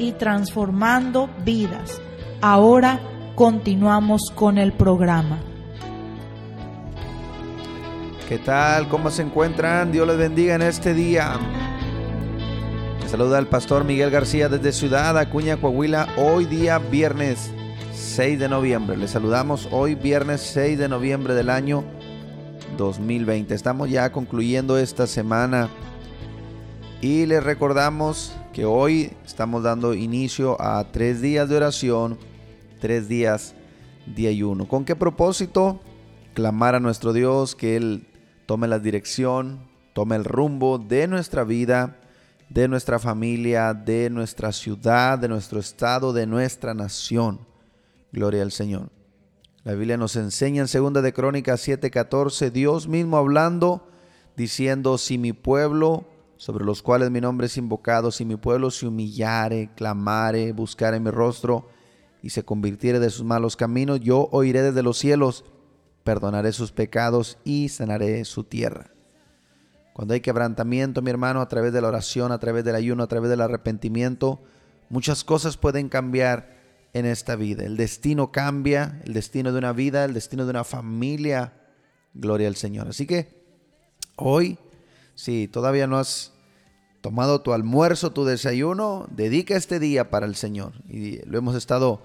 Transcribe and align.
y 0.00 0.12
transformando 0.12 1.28
vidas. 1.44 2.00
Ahora 2.40 2.98
continuamos 3.34 4.32
con 4.34 4.56
el 4.56 4.72
programa. 4.72 5.38
¿Qué 8.28 8.38
tal? 8.38 8.88
¿Cómo 8.88 9.10
se 9.10 9.22
encuentran? 9.22 9.92
Dios 9.92 10.06
les 10.06 10.16
bendiga 10.16 10.54
en 10.54 10.62
este 10.62 10.94
día. 10.94 11.38
saluda 13.08 13.38
el 13.38 13.46
pastor 13.46 13.84
Miguel 13.84 14.10
García 14.10 14.48
desde 14.48 14.72
Ciudad 14.72 15.18
Acuña, 15.18 15.56
Coahuila, 15.58 16.08
hoy 16.16 16.46
día 16.46 16.78
viernes 16.78 17.50
6 17.92 18.38
de 18.38 18.48
noviembre. 18.48 18.96
Les 18.96 19.10
saludamos 19.10 19.68
hoy 19.70 19.96
viernes 19.96 20.40
6 20.54 20.78
de 20.78 20.88
noviembre 20.88 21.34
del 21.34 21.50
año 21.50 21.84
2020. 22.78 23.54
Estamos 23.54 23.90
ya 23.90 24.10
concluyendo 24.12 24.78
esta 24.78 25.06
semana 25.06 25.68
y 27.02 27.26
les 27.26 27.42
recordamos 27.42 28.32
que 28.52 28.64
hoy 28.64 29.12
estamos 29.24 29.62
dando 29.62 29.94
inicio 29.94 30.60
a 30.60 30.90
tres 30.90 31.20
días 31.20 31.48
de 31.48 31.56
oración, 31.56 32.18
tres 32.80 33.08
días 33.08 33.54
de 34.06 34.28
ayuno. 34.28 34.66
¿Con 34.66 34.84
qué 34.84 34.96
propósito? 34.96 35.80
Clamar 36.34 36.74
a 36.74 36.80
nuestro 36.80 37.12
Dios 37.12 37.54
que 37.54 37.76
Él 37.76 38.06
tome 38.46 38.66
la 38.66 38.80
dirección, 38.80 39.60
tome 39.92 40.16
el 40.16 40.24
rumbo 40.24 40.78
de 40.78 41.06
nuestra 41.06 41.44
vida, 41.44 41.98
de 42.48 42.66
nuestra 42.66 42.98
familia, 42.98 43.72
de 43.72 44.10
nuestra 44.10 44.50
ciudad, 44.52 45.18
de 45.18 45.28
nuestro 45.28 45.60
estado, 45.60 46.12
de 46.12 46.26
nuestra 46.26 46.74
nación. 46.74 47.40
Gloria 48.12 48.42
al 48.42 48.50
Señor. 48.50 48.90
La 49.62 49.74
Biblia 49.74 49.96
nos 49.96 50.16
enseña 50.16 50.64
en 50.64 50.92
2 50.92 51.02
de 51.02 51.12
Crónicas 51.12 51.60
7:14, 51.68 52.50
Dios 52.50 52.88
mismo 52.88 53.16
hablando, 53.16 53.86
diciendo, 54.36 54.98
si 54.98 55.18
mi 55.18 55.32
pueblo, 55.32 56.06
sobre 56.40 56.64
los 56.64 56.80
cuales 56.80 57.10
mi 57.10 57.20
nombre 57.20 57.48
es 57.48 57.58
invocado, 57.58 58.10
si 58.10 58.24
mi 58.24 58.36
pueblo 58.36 58.70
se 58.70 58.86
humillare, 58.86 59.68
clamare, 59.76 60.52
buscare 60.52 60.98
mi 60.98 61.10
rostro 61.10 61.68
y 62.22 62.30
se 62.30 62.46
convirtiere 62.46 62.98
de 62.98 63.10
sus 63.10 63.26
malos 63.26 63.56
caminos, 63.56 64.00
yo 64.00 64.26
oiré 64.32 64.62
desde 64.62 64.82
los 64.82 64.96
cielos 64.96 65.44
perdonaré 66.02 66.52
sus 66.52 66.72
pecados 66.72 67.36
y 67.44 67.68
sanaré 67.68 68.24
su 68.24 68.44
tierra. 68.44 68.90
Cuando 69.92 70.14
hay 70.14 70.22
quebrantamiento, 70.22 71.02
mi 71.02 71.10
hermano, 71.10 71.42
a 71.42 71.48
través 71.48 71.74
de 71.74 71.82
la 71.82 71.88
oración, 71.88 72.32
a 72.32 72.38
través 72.38 72.64
del 72.64 72.74
ayuno, 72.74 73.02
a 73.02 73.06
través 73.06 73.28
del 73.28 73.42
arrepentimiento, 73.42 74.40
muchas 74.88 75.24
cosas 75.24 75.58
pueden 75.58 75.90
cambiar 75.90 76.56
en 76.94 77.04
esta 77.04 77.36
vida. 77.36 77.64
El 77.64 77.76
destino 77.76 78.32
cambia, 78.32 79.02
el 79.04 79.12
destino 79.12 79.52
de 79.52 79.58
una 79.58 79.74
vida, 79.74 80.06
el 80.06 80.14
destino 80.14 80.46
de 80.46 80.50
una 80.52 80.64
familia. 80.64 81.52
Gloria 82.14 82.48
al 82.48 82.56
Señor. 82.56 82.88
Así 82.88 83.06
que 83.06 83.44
hoy, 84.16 84.56
si 85.20 85.48
todavía 85.48 85.86
no 85.86 85.98
has 85.98 86.32
tomado 87.02 87.42
tu 87.42 87.52
almuerzo, 87.52 88.10
tu 88.10 88.24
desayuno, 88.24 89.06
dedica 89.10 89.54
este 89.54 89.78
día 89.78 90.08
para 90.08 90.24
el 90.24 90.34
Señor. 90.34 90.72
Y 90.88 91.18
lo 91.26 91.36
hemos 91.36 91.54
estado 91.56 92.00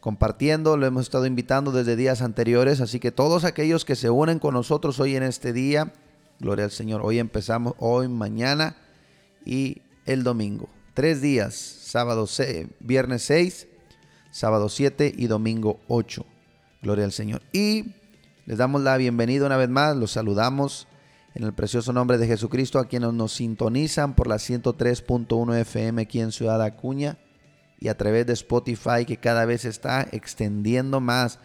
compartiendo, 0.00 0.78
lo 0.78 0.86
hemos 0.86 1.02
estado 1.02 1.26
invitando 1.26 1.72
desde 1.72 1.94
días 1.94 2.22
anteriores, 2.22 2.80
así 2.80 3.00
que 3.00 3.12
todos 3.12 3.44
aquellos 3.44 3.84
que 3.84 3.96
se 3.96 4.08
unen 4.08 4.38
con 4.38 4.54
nosotros 4.54 4.98
hoy 4.98 5.14
en 5.14 5.24
este 5.24 5.52
día, 5.52 5.92
gloria 6.40 6.64
al 6.64 6.70
Señor, 6.70 7.02
hoy 7.04 7.18
empezamos, 7.18 7.74
hoy, 7.76 8.08
mañana 8.08 8.76
y 9.44 9.82
el 10.06 10.22
domingo. 10.22 10.70
Tres 10.94 11.20
días, 11.20 11.54
sábado, 11.54 12.26
viernes 12.80 13.24
6, 13.24 13.68
sábado 14.30 14.70
7 14.70 15.12
y 15.14 15.26
domingo 15.26 15.80
8. 15.86 16.24
Gloria 16.80 17.04
al 17.04 17.12
Señor. 17.12 17.42
Y 17.52 17.92
les 18.46 18.56
damos 18.56 18.80
la 18.80 18.96
bienvenida 18.96 19.44
una 19.44 19.58
vez 19.58 19.68
más, 19.68 19.94
los 19.98 20.12
saludamos 20.12 20.88
en 21.34 21.44
el 21.44 21.52
precioso 21.52 21.92
nombre 21.92 22.18
de 22.18 22.26
Jesucristo 22.26 22.78
a 22.78 22.86
quienes 22.86 23.12
nos 23.12 23.32
sintonizan 23.32 24.14
por 24.14 24.26
la 24.26 24.36
103.1 24.36 25.56
FM 25.60 26.02
aquí 26.02 26.20
en 26.20 26.32
Ciudad 26.32 26.62
Acuña 26.62 27.18
y 27.80 27.88
a 27.88 27.96
través 27.96 28.26
de 28.26 28.32
Spotify 28.32 29.04
que 29.06 29.18
cada 29.18 29.44
vez 29.44 29.64
está 29.64 30.08
extendiendo 30.10 31.00
más. 31.00 31.38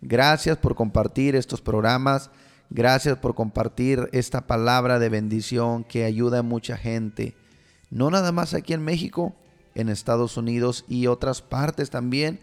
Gracias 0.00 0.58
por 0.58 0.74
compartir 0.74 1.34
estos 1.34 1.60
programas. 1.60 2.30
Gracias 2.70 3.16
por 3.16 3.34
compartir 3.34 4.10
esta 4.12 4.46
palabra 4.46 4.98
de 4.98 5.08
bendición 5.08 5.84
que 5.84 6.04
ayuda 6.04 6.40
a 6.40 6.42
mucha 6.42 6.76
gente. 6.76 7.34
No 7.90 8.10
nada 8.10 8.32
más 8.32 8.52
aquí 8.52 8.74
en 8.74 8.84
México, 8.84 9.34
en 9.74 9.88
Estados 9.88 10.36
Unidos 10.36 10.84
y 10.88 11.06
otras 11.06 11.40
partes 11.40 11.88
también, 11.88 12.40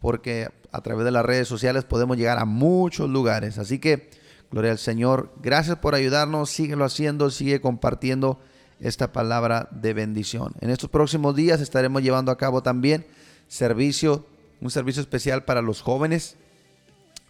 porque 0.00 0.48
a 0.72 0.80
través 0.80 1.04
de 1.04 1.12
las 1.12 1.24
redes 1.24 1.46
sociales 1.46 1.84
podemos 1.84 2.16
llegar 2.16 2.38
a 2.38 2.44
muchos 2.44 3.08
lugares. 3.08 3.58
Así 3.58 3.78
que, 3.78 4.10
gloria 4.50 4.72
al 4.72 4.78
Señor. 4.78 5.30
Gracias 5.42 5.78
por 5.78 5.94
ayudarnos. 5.94 6.50
Síguelo 6.50 6.84
haciendo, 6.84 7.30
sigue 7.30 7.60
compartiendo 7.60 8.38
esta 8.80 9.12
palabra 9.12 9.68
de 9.70 9.92
bendición. 9.94 10.54
En 10.60 10.70
estos 10.70 10.90
próximos 10.90 11.34
días 11.34 11.60
estaremos 11.60 12.02
llevando 12.02 12.30
a 12.30 12.38
cabo 12.38 12.62
también 12.62 13.06
servicio, 13.48 14.26
un 14.60 14.70
servicio 14.70 15.02
especial 15.02 15.44
para 15.44 15.62
los 15.62 15.82
jóvenes, 15.82 16.36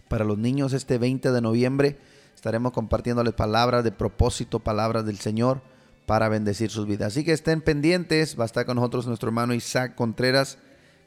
para 0.09 0.25
los 0.25 0.39
niños 0.39 0.73
este 0.73 0.99
20 0.99 1.33
de 1.33 1.41
noviembre. 1.41 1.99
Estaremos 2.35 2.73
compartiéndoles 2.73 3.35
palabras 3.35 3.85
de 3.85 3.93
propósito, 3.93 4.61
palabras 4.61 5.05
del 5.05 5.19
Señor 5.19 5.61
para 6.07 6.29
bendecir 6.29 6.71
sus 6.71 6.87
vidas. 6.87 7.09
Así 7.09 7.25
que 7.25 7.33
estén 7.33 7.61
pendientes. 7.61 8.39
Va 8.39 8.45
a 8.45 8.47
estar 8.47 8.65
con 8.65 8.77
nosotros 8.77 9.07
nuestro 9.07 9.29
hermano 9.29 9.55
Isaac 9.55 9.95
Contreras, 9.95 10.59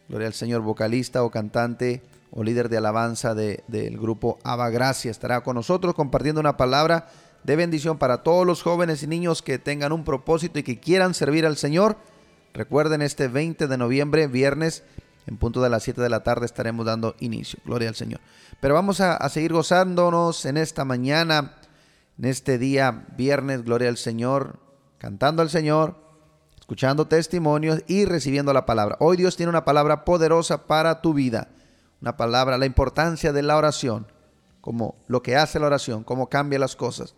gloria 0.10 0.28
al 0.28 0.34
Señor, 0.34 0.62
vocalista 0.62 1.24
o 1.24 1.32
cantante 1.32 2.02
o 2.32 2.44
líder 2.44 2.70
de 2.70 2.78
alabanza 2.78 3.36
del 3.36 3.98
grupo 3.98 4.40
Aba 4.44 4.70
Gracia. 4.70 5.12
Estará 5.12 5.42
con 5.42 5.56
nosotros 5.56 5.94
compartiendo 5.94 6.40
una 6.40 6.58
palabra 6.58 7.10
de 7.44 7.56
bendición 7.56 7.98
para 7.98 8.24
todos 8.24 8.46
los 8.46 8.64
jóvenes 8.64 9.04
y 9.04 9.08
niños 9.08 9.42
que 9.42 9.60
tengan 9.60 9.92
un 9.92 10.04
propósito 10.04 10.60
y 10.60 10.64
que 10.64 10.80
quieran 10.80 11.14
servir 11.14 11.46
al 11.46 11.58
Señor. 11.58 11.98
Recuerden, 12.54 13.02
este 13.02 13.28
20 13.28 13.68
de 13.68 13.78
noviembre, 13.78 14.28
viernes, 14.28 14.84
en 15.28 15.38
punto 15.38 15.62
de 15.62 15.70
las 15.70 15.84
7 15.84 16.02
de 16.02 16.10
la 16.10 16.24
tarde 16.24 16.46
estaremos 16.46 16.86
dando 16.86 17.16
inicio. 17.20 17.60
Gloria 17.66 17.90
al 17.90 17.96
Señor. 17.96 18.22
Pero 18.60 18.74
vamos 18.74 19.02
a 19.02 19.28
seguir 19.30 19.54
gozándonos 19.54 20.46
en 20.46 20.58
esta 20.58 20.86
mañana, 20.86 21.58
en 22.18 22.26
este 22.26 22.58
día, 22.58 23.06
viernes, 23.18 23.64
gloria 23.64 23.90
al 23.90 23.98
Señor, 23.98 24.60
cantando 24.98 25.42
al 25.42 25.50
Señor, 25.50 25.96
escuchando 26.60 27.08
testimonios 27.08 27.84
y 27.88 28.06
recibiendo 28.06 28.54
la 28.54 28.66
palabra. 28.66 28.98
Hoy 29.00 29.18
Dios 29.18 29.36
tiene 29.36 29.50
una 29.50 29.66
palabra 29.66 30.06
poderosa 30.06 30.68
para 30.68 31.02
tu 31.02 31.14
vida. 31.14 31.50
Una 32.02 32.18
palabra, 32.18 32.58
la 32.58 32.66
importancia 32.66 33.32
de 33.32 33.44
la 33.44 33.58
oración, 33.58 34.08
como 34.60 34.96
lo 35.08 35.22
que 35.22 35.36
hace 35.36 35.60
la 35.60 35.68
oración, 35.68 36.04
cómo 36.04 36.30
cambia 36.30 36.58
las 36.58 36.76
cosas. 36.76 37.14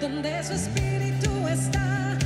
Donde 0.00 0.44
su 0.44 0.52
espíritu 0.52 1.48
está, 1.48 2.16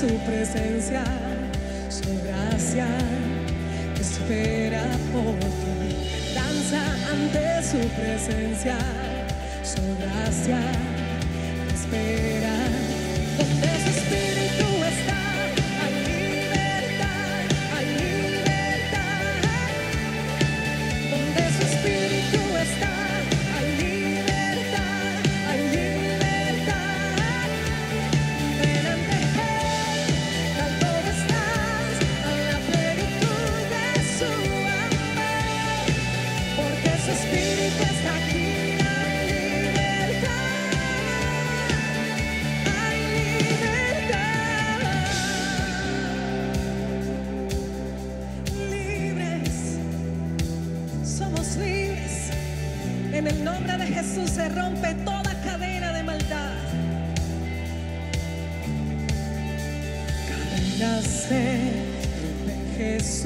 su 0.00 0.08
presencia, 0.26 1.04
su 1.88 2.22
gracia 2.22 2.86
espera 3.98 4.84
por 5.10 5.38
ti. 5.38 6.34
Danza 6.34 6.82
ante 7.10 7.62
su 7.62 7.78
presencia, 7.96 8.76
su 9.64 9.80
gracia 9.98 10.60
espera. 11.74 12.56
Donde 13.38 13.68
su 13.82 13.88
espíritu 13.98 14.65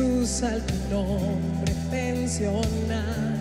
hay 0.00 0.40
al 0.42 0.62
tu 0.62 0.74
nombre 0.90 1.72
pensionar. 1.90 3.36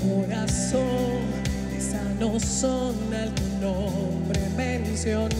Corazón 0.00 1.22
de 1.72 1.80
sano 1.80 2.38
son 2.38 2.94
al 3.14 3.32
nombre 3.60 4.40
mencionar. 4.56 5.32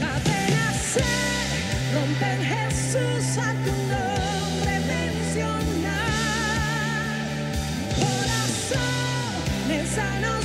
Cadenas 0.00 0.76
se 0.92 1.04
rompen 1.94 2.40
Jesús 2.52 3.38
a 3.38 3.52
tu 3.64 3.72
nombre 3.94 4.74
mencionar. 4.86 5.98
Corazón 7.96 9.68
de 9.68 9.86
sano 9.86 10.37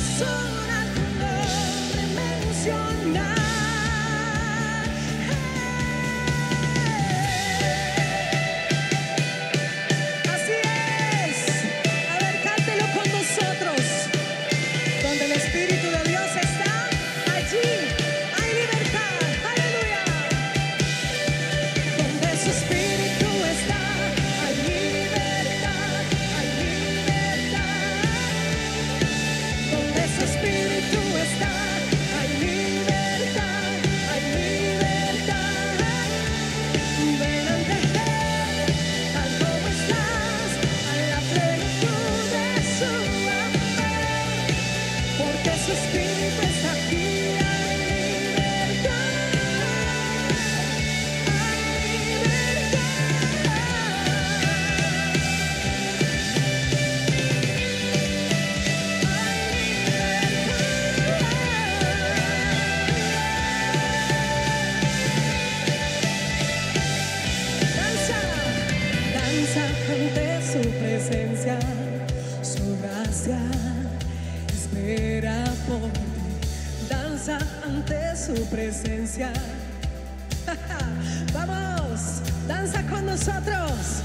nosotros. 83.14 84.02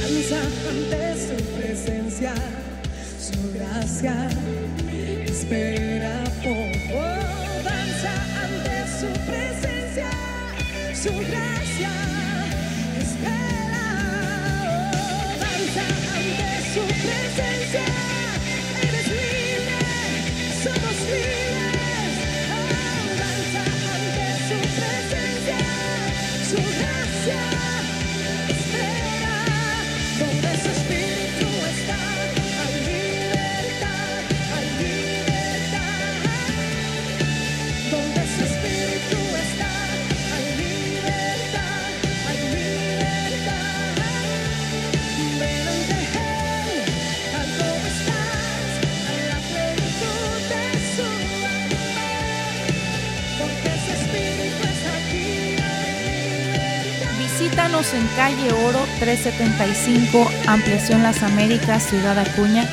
Danza 0.00 0.40
ante 0.68 1.14
su 1.14 1.44
presencia. 1.56 2.34
su 3.20 3.52
gracia 3.52 4.28
espera 5.24 6.24
por 6.42 6.70
oh, 6.92 7.62
danza 7.62 8.14
ante 8.42 8.76
su 8.98 9.08
presencia, 9.30 10.10
su 10.92 11.12
gracia 11.30 11.51
Visítanos 57.52 57.92
en 57.92 58.06
calle 58.16 58.50
Oro 58.64 58.78
375, 58.98 60.26
Ampliación 60.46 61.02
Las 61.02 61.22
Américas, 61.22 61.82
Ciudad 61.82 62.18
Acuña. 62.18 62.64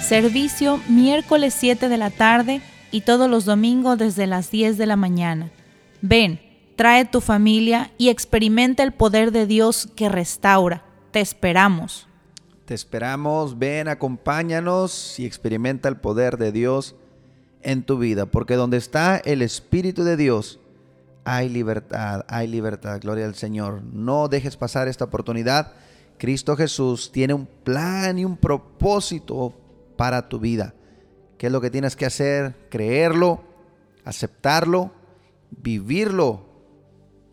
Servicio 0.00 0.80
miércoles 0.88 1.52
7 1.52 1.90
de 1.90 1.98
la 1.98 2.08
tarde 2.08 2.62
y 2.90 3.02
todos 3.02 3.28
los 3.28 3.44
domingos 3.44 3.98
desde 3.98 4.26
las 4.26 4.50
10 4.50 4.78
de 4.78 4.86
la 4.86 4.96
mañana. 4.96 5.50
Ven, 6.00 6.40
trae 6.76 7.04
tu 7.04 7.20
familia 7.20 7.90
y 7.98 8.08
experimenta 8.08 8.82
el 8.82 8.92
poder 8.92 9.32
de 9.32 9.46
Dios 9.46 9.86
que 9.96 10.08
restaura. 10.08 10.82
Te 11.10 11.20
esperamos. 11.20 12.08
Te 12.64 12.72
esperamos, 12.72 13.58
ven, 13.58 13.86
acompáñanos 13.86 15.20
y 15.20 15.26
experimenta 15.26 15.90
el 15.90 15.98
poder 15.98 16.38
de 16.38 16.52
Dios 16.52 16.94
en 17.60 17.82
tu 17.82 17.98
vida, 17.98 18.24
porque 18.24 18.54
donde 18.54 18.78
está 18.78 19.18
el 19.18 19.42
Espíritu 19.42 20.04
de 20.04 20.16
Dios, 20.16 20.58
hay 21.24 21.48
libertad, 21.48 22.24
hay 22.28 22.48
libertad, 22.48 23.00
gloria 23.00 23.26
al 23.26 23.34
Señor. 23.34 23.82
No 23.82 24.28
dejes 24.28 24.56
pasar 24.56 24.88
esta 24.88 25.04
oportunidad. 25.04 25.72
Cristo 26.18 26.56
Jesús 26.56 27.10
tiene 27.12 27.34
un 27.34 27.46
plan 27.46 28.18
y 28.18 28.24
un 28.24 28.36
propósito 28.36 29.54
para 29.96 30.28
tu 30.28 30.40
vida. 30.40 30.74
¿Qué 31.38 31.46
es 31.46 31.52
lo 31.52 31.60
que 31.60 31.70
tienes 31.70 31.96
que 31.96 32.06
hacer? 32.06 32.68
Creerlo, 32.70 33.42
aceptarlo, 34.04 34.92
vivirlo. 35.50 36.46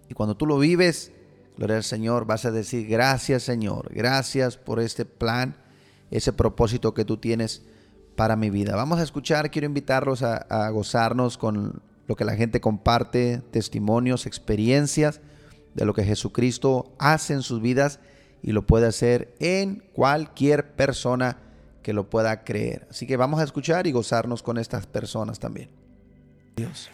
Y 0.07 0.13
cuando 0.13 0.35
tú 0.35 0.45
lo 0.45 0.57
vives, 0.57 1.11
gloria 1.57 1.77
al 1.77 1.83
Señor, 1.83 2.25
vas 2.25 2.45
a 2.45 2.51
decir, 2.51 2.87
gracias 2.87 3.43
Señor, 3.43 3.93
gracias 3.93 4.57
por 4.57 4.79
este 4.79 5.05
plan, 5.05 5.55
ese 6.09 6.33
propósito 6.33 6.93
que 6.93 7.05
tú 7.05 7.17
tienes 7.17 7.63
para 8.15 8.35
mi 8.35 8.49
vida. 8.49 8.75
Vamos 8.75 8.99
a 8.99 9.03
escuchar, 9.03 9.51
quiero 9.51 9.67
invitarlos 9.67 10.23
a, 10.23 10.37
a 10.37 10.69
gozarnos 10.71 11.37
con 11.37 11.81
lo 12.09 12.15
que 12.15 12.25
la 12.25 12.35
gente 12.35 12.59
comparte, 12.59 13.43
testimonios, 13.51 14.25
experiencias 14.25 15.21
de 15.75 15.85
lo 15.85 15.93
que 15.93 16.03
Jesucristo 16.03 16.91
hace 16.97 17.33
en 17.33 17.43
sus 17.43 17.61
vidas 17.61 17.99
y 18.41 18.51
lo 18.51 18.65
puede 18.65 18.87
hacer 18.87 19.35
en 19.39 19.83
cualquier 19.93 20.71
persona 20.71 21.37
que 21.83 21.93
lo 21.93 22.09
pueda 22.09 22.43
creer. 22.43 22.87
Así 22.89 23.05
que 23.05 23.15
vamos 23.15 23.39
a 23.39 23.43
escuchar 23.43 23.85
y 23.85 23.91
gozarnos 23.91 24.41
con 24.41 24.57
estas 24.57 24.87
personas 24.87 25.39
también. 25.39 25.69
Dios. 26.55 26.89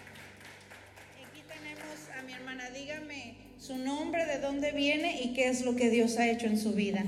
Aquí 1.29 1.43
tenemos 1.47 2.09
a 2.19 2.21
mi 2.23 2.33
hermana. 2.33 2.69
Dígame 2.71 3.37
su 3.57 3.77
nombre, 3.77 4.25
de 4.25 4.39
dónde 4.41 4.73
viene 4.73 5.21
y 5.21 5.33
qué 5.33 5.47
es 5.47 5.63
lo 5.63 5.77
que 5.77 5.89
Dios 5.89 6.17
ha 6.17 6.29
hecho 6.29 6.47
en 6.47 6.59
su 6.59 6.73
vida. 6.73 7.05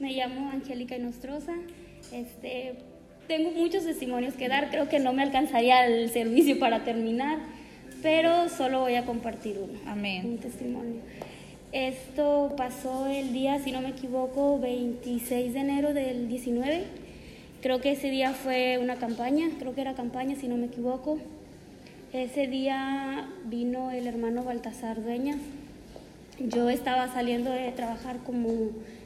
Me 0.00 0.14
llamo 0.14 0.50
Angélica 0.50 0.96
Inostroza. 0.96 1.52
Este, 2.10 2.89
tengo 3.30 3.52
muchos 3.52 3.84
testimonios 3.84 4.34
que 4.34 4.48
dar. 4.48 4.70
Creo 4.70 4.88
que 4.88 4.98
no 4.98 5.12
me 5.12 5.22
alcanzaría 5.22 5.86
el 5.86 6.10
servicio 6.10 6.58
para 6.58 6.82
terminar, 6.82 7.38
pero 8.02 8.48
solo 8.48 8.80
voy 8.80 8.96
a 8.96 9.04
compartir 9.04 9.56
uno. 9.56 9.78
Amén. 9.86 10.26
Un 10.26 10.38
testimonio. 10.38 10.96
Esto 11.70 12.52
pasó 12.56 13.06
el 13.06 13.32
día, 13.32 13.60
si 13.60 13.70
no 13.70 13.82
me 13.82 13.90
equivoco, 13.90 14.58
26 14.58 15.52
de 15.52 15.60
enero 15.60 15.94
del 15.94 16.28
19. 16.28 16.82
Creo 17.62 17.80
que 17.80 17.92
ese 17.92 18.10
día 18.10 18.32
fue 18.32 18.78
una 18.78 18.96
campaña, 18.96 19.48
creo 19.60 19.76
que 19.76 19.82
era 19.82 19.94
campaña, 19.94 20.34
si 20.34 20.48
no 20.48 20.56
me 20.56 20.66
equivoco. 20.66 21.20
Ese 22.12 22.48
día 22.48 23.28
vino 23.44 23.92
el 23.92 24.08
hermano 24.08 24.42
Baltasar 24.42 25.04
Dueñas. 25.04 25.38
Yo 26.40 26.68
estaba 26.68 27.06
saliendo 27.12 27.52
de 27.52 27.70
trabajar 27.70 28.16
como, 28.26 28.50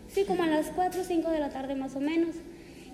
sí, 0.08 0.24
como 0.24 0.44
a 0.44 0.46
las 0.46 0.68
4 0.68 1.02
o 1.02 1.04
5 1.04 1.30
de 1.30 1.40
la 1.40 1.50
tarde 1.50 1.74
más 1.74 1.94
o 1.94 2.00
menos. 2.00 2.36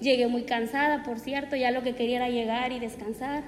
Llegué 0.01 0.27
muy 0.29 0.43
cansada, 0.43 1.03
por 1.03 1.19
cierto, 1.19 1.57
ya 1.57 1.71
lo 1.71 1.83
que 1.83 1.95
quería 1.95 2.17
era 2.17 2.29
llegar 2.31 2.73
y 2.73 2.81
descansar. 2.81 3.43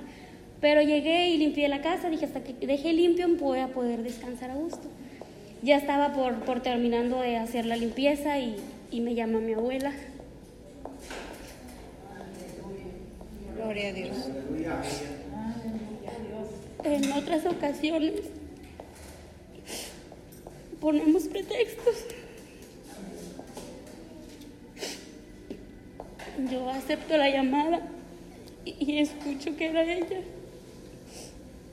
Pero 0.61 0.82
llegué 0.82 1.28
y 1.30 1.38
limpié 1.38 1.68
la 1.68 1.80
casa, 1.80 2.11
dije, 2.11 2.26
hasta 2.26 2.44
que 2.44 2.54
dejé 2.66 2.92
limpio 2.92 3.26
voy 3.37 3.59
a 3.61 3.68
poder 3.68 4.02
descansar 4.02 4.50
a 4.50 4.54
gusto. 4.54 4.88
Ya 5.62 5.76
estaba 5.76 6.12
por, 6.12 6.40
por 6.44 6.61
terminando 6.61 7.21
de 7.21 7.37
hacer 7.37 7.66
la 7.66 7.76
limpieza 7.76 8.38
y, 8.38 8.56
y 8.90 9.00
me 9.00 9.14
llama 9.14 9.38
mi 9.40 9.54
abuela. 9.54 9.92
Gloria 13.56 13.88
a 13.88 13.92
Dios. 13.92 14.30
En 16.85 17.12
otras 17.12 17.47
ocasiones 17.47 18.12
ponemos 20.80 21.25
pretextos. 21.25 22.06
Yo 26.50 26.68
acepto 26.70 27.16
la 27.16 27.30
llamada 27.30 27.80
y, 28.64 28.92
y 28.92 28.98
escucho 28.98 29.56
que 29.56 29.66
era 29.66 29.82
ella. 29.82 30.20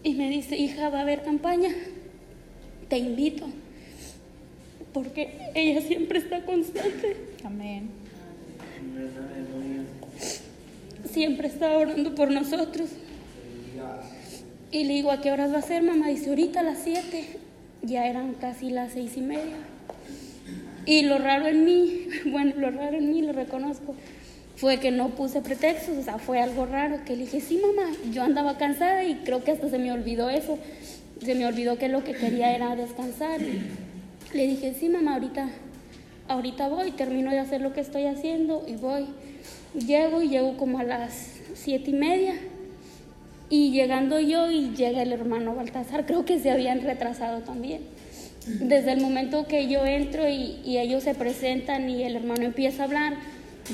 Y 0.03 0.13
me 0.13 0.29
dice, 0.29 0.57
hija, 0.57 0.89
va 0.89 0.99
a 0.99 1.01
haber 1.01 1.23
campaña. 1.23 1.69
Te 2.87 2.97
invito. 2.97 3.47
Porque 4.93 5.51
ella 5.55 5.81
siempre 5.81 6.19
está 6.19 6.45
constante. 6.45 7.15
Amén. 7.43 7.89
siempre 11.11 11.47
está 11.47 11.77
orando 11.77 12.15
por 12.15 12.31
nosotros. 12.31 12.89
Y 14.71 14.83
le 14.83 14.93
digo, 14.93 15.11
¿a 15.11 15.21
qué 15.21 15.31
horas 15.31 15.51
va 15.51 15.57
a 15.59 15.61
ser, 15.61 15.83
mamá? 15.83 16.07
Dice, 16.07 16.29
ahorita 16.29 16.59
a 16.59 16.63
las 16.63 16.79
7. 16.83 17.25
Ya 17.81 18.07
eran 18.07 18.33
casi 18.33 18.69
las 18.69 18.93
seis 18.93 19.15
y 19.15 19.21
media. 19.21 19.55
Y 20.85 21.03
lo 21.03 21.17
raro 21.17 21.47
en 21.47 21.65
mí, 21.65 22.07
bueno, 22.25 22.53
lo 22.57 22.71
raro 22.71 22.97
en 22.97 23.09
mí, 23.09 23.21
lo 23.21 23.31
reconozco, 23.31 23.95
fue 24.59 24.77
que 24.77 24.91
no 24.91 25.11
puse 25.11 25.41
pretextos, 25.41 25.97
o 25.97 26.03
sea, 26.03 26.17
fue 26.17 26.41
algo 26.41 26.65
raro, 26.65 26.99
que 27.05 27.15
le 27.15 27.21
dije, 27.23 27.39
sí, 27.39 27.61
mamá, 27.65 27.91
yo 28.11 28.23
andaba 28.23 28.57
cansada 28.57 29.05
y 29.05 29.15
creo 29.23 29.41
que 29.41 29.51
hasta 29.51 29.69
se 29.69 29.79
me 29.79 29.89
olvidó 29.93 30.29
eso. 30.29 30.59
Se 31.23 31.33
me 31.33 31.45
olvidó 31.45 31.77
que 31.77 31.87
lo 31.87 32.03
que 32.03 32.11
quería 32.11 32.53
era 32.53 32.75
descansar. 32.75 33.39
Le 34.33 34.47
dije, 34.47 34.75
sí, 34.77 34.89
mamá, 34.89 35.13
ahorita, 35.13 35.47
ahorita 36.27 36.67
voy, 36.67 36.91
termino 36.91 37.31
de 37.31 37.39
hacer 37.39 37.61
lo 37.61 37.71
que 37.71 37.79
estoy 37.79 38.03
haciendo 38.03 38.65
y 38.67 38.75
voy. 38.75 39.05
Llego 39.73 40.21
y 40.21 40.27
llego 40.27 40.57
como 40.57 40.79
a 40.79 40.83
las 40.83 41.13
siete 41.53 41.91
y 41.91 41.93
media. 41.93 42.33
Y 43.49 43.71
llegando 43.71 44.19
yo 44.19 44.51
y 44.51 44.71
llega 44.75 45.01
el 45.03 45.13
hermano 45.13 45.55
Baltasar, 45.55 46.05
creo 46.05 46.25
que 46.25 46.37
se 46.37 46.51
habían 46.51 46.81
retrasado 46.81 47.43
también. 47.43 47.79
Desde 48.45 48.91
el 48.91 48.99
momento 48.99 49.47
que 49.47 49.69
yo 49.69 49.85
entro 49.85 50.27
y 50.27 50.77
ellos 50.77 51.03
se 51.03 51.15
presentan 51.15 51.89
y 51.89 52.03
el 52.03 52.17
hermano 52.17 52.43
empieza 52.43 52.83
a 52.83 52.85
hablar, 52.87 53.13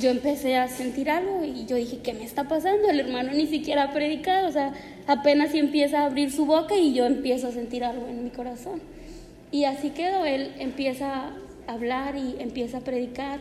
yo 0.01 0.09
empecé 0.09 0.55
a 0.55 0.67
sentir 0.67 1.09
algo 1.09 1.43
y 1.43 1.65
yo 1.65 1.75
dije, 1.75 1.99
¿qué 2.03 2.13
me 2.13 2.23
está 2.23 2.47
pasando? 2.47 2.89
El 2.89 2.99
hermano 2.99 3.31
ni 3.31 3.47
siquiera 3.47 3.83
ha 3.83 3.93
predicado, 3.93 4.47
o 4.47 4.51
sea, 4.51 4.73
apenas 5.07 5.51
si 5.51 5.59
empieza 5.59 6.01
a 6.01 6.05
abrir 6.05 6.31
su 6.31 6.45
boca 6.45 6.75
y 6.75 6.93
yo 6.93 7.05
empiezo 7.05 7.47
a 7.47 7.51
sentir 7.51 7.83
algo 7.83 8.07
en 8.07 8.23
mi 8.23 8.29
corazón. 8.29 8.81
Y 9.51 9.65
así 9.65 9.91
quedó, 9.91 10.25
él 10.25 10.51
empieza 10.59 11.31
a 11.67 11.71
hablar 11.71 12.15
y 12.15 12.35
empieza 12.39 12.79
a 12.79 12.81
predicar 12.81 13.39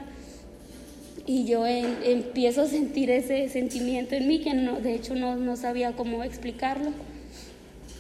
y 1.27 1.45
yo 1.45 1.67
empiezo 1.67 2.63
a 2.63 2.67
sentir 2.67 3.11
ese 3.11 3.49
sentimiento 3.49 4.15
en 4.15 4.29
mí 4.29 4.41
que 4.41 4.53
no, 4.53 4.81
de 4.81 4.95
hecho 4.95 5.15
no, 5.15 5.37
no 5.37 5.57
sabía 5.57 5.93
cómo 5.93 6.23
explicarlo. 6.23 6.91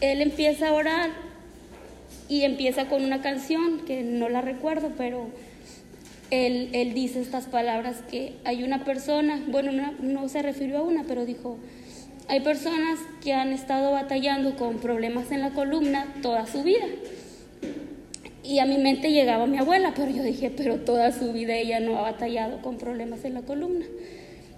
Él 0.01 0.21
empieza 0.21 0.69
a 0.69 0.73
orar 0.75 1.11
y 2.29 2.43
empieza 2.43 2.87
con 2.87 3.05
una 3.05 3.23
canción 3.23 3.81
que 3.87 4.03
no 4.03 4.29
la 4.29 4.43
recuerdo, 4.43 4.93
pero 4.97 5.29
él, 6.31 6.71
él 6.73 6.95
dice 6.95 7.21
estas 7.21 7.47
palabras 7.47 8.03
que 8.11 8.35
hay 8.45 8.63
una 8.65 8.85
persona, 8.85 9.43
bueno, 9.49 9.73
una- 9.73 9.93
no 10.01 10.29
se 10.29 10.43
refirió 10.43 10.79
a 10.79 10.83
una, 10.83 11.05
pero 11.05 11.27
dijo, 11.27 11.59
hay 12.29 12.41
personas 12.41 12.99
que 13.23 13.33
han 13.35 13.53
estado 13.53 13.93
batallando 13.93 14.57
con 14.57 14.79
problemas 14.79 15.31
en 15.31 15.41
la 15.41 15.51
columna 15.51 16.07
toda 16.23 16.47
su 16.47 16.63
vida. 16.63 16.87
Y 18.43 18.59
a 18.59 18.67
mi 18.67 18.77
mente 18.79 19.11
llegaba 19.11 19.47
mi 19.47 19.59
abuela, 19.59 19.93
pero 19.97 20.11
yo 20.11 20.23
dije, 20.23 20.51
pero 20.51 20.77
toda 20.77 21.13
su 21.13 21.33
vida 21.33 21.55
ella 21.57 21.81
no 21.81 21.99
ha 21.99 22.03
batallado 22.03 22.61
con 22.61 22.77
problemas 22.77 23.25
en 23.25 23.35
la 23.35 23.43
columna. 23.43 23.87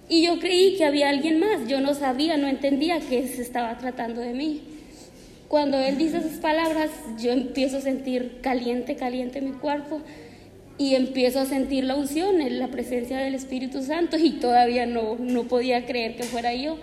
Y 0.09 0.25
yo 0.25 0.39
creí 0.39 0.77
que 0.77 0.85
había 0.85 1.09
alguien 1.09 1.39
más. 1.39 1.67
Yo 1.67 1.79
no 1.81 1.93
sabía, 1.93 2.37
no 2.37 2.47
entendía 2.47 2.99
que 2.99 3.27
se 3.27 3.41
estaba 3.41 3.77
tratando 3.77 4.21
de 4.21 4.33
mí. 4.33 4.61
Cuando 5.47 5.79
él 5.79 5.97
dice 5.97 6.17
esas 6.17 6.39
palabras, 6.39 6.89
yo 7.21 7.31
empiezo 7.31 7.77
a 7.77 7.81
sentir 7.81 8.39
caliente, 8.41 8.95
caliente 8.95 9.41
mi 9.41 9.51
cuerpo 9.51 10.01
y 10.77 10.95
empiezo 10.95 11.39
a 11.39 11.45
sentir 11.45 11.83
la 11.83 11.95
unción, 11.95 12.35
la 12.59 12.67
presencia 12.67 13.17
del 13.17 13.35
Espíritu 13.35 13.81
Santo 13.81 14.17
y 14.17 14.31
todavía 14.31 14.85
no, 14.85 15.15
no 15.19 15.43
podía 15.43 15.85
creer 15.85 16.15
que 16.15 16.23
fuera 16.23 16.53
yo. 16.53 16.77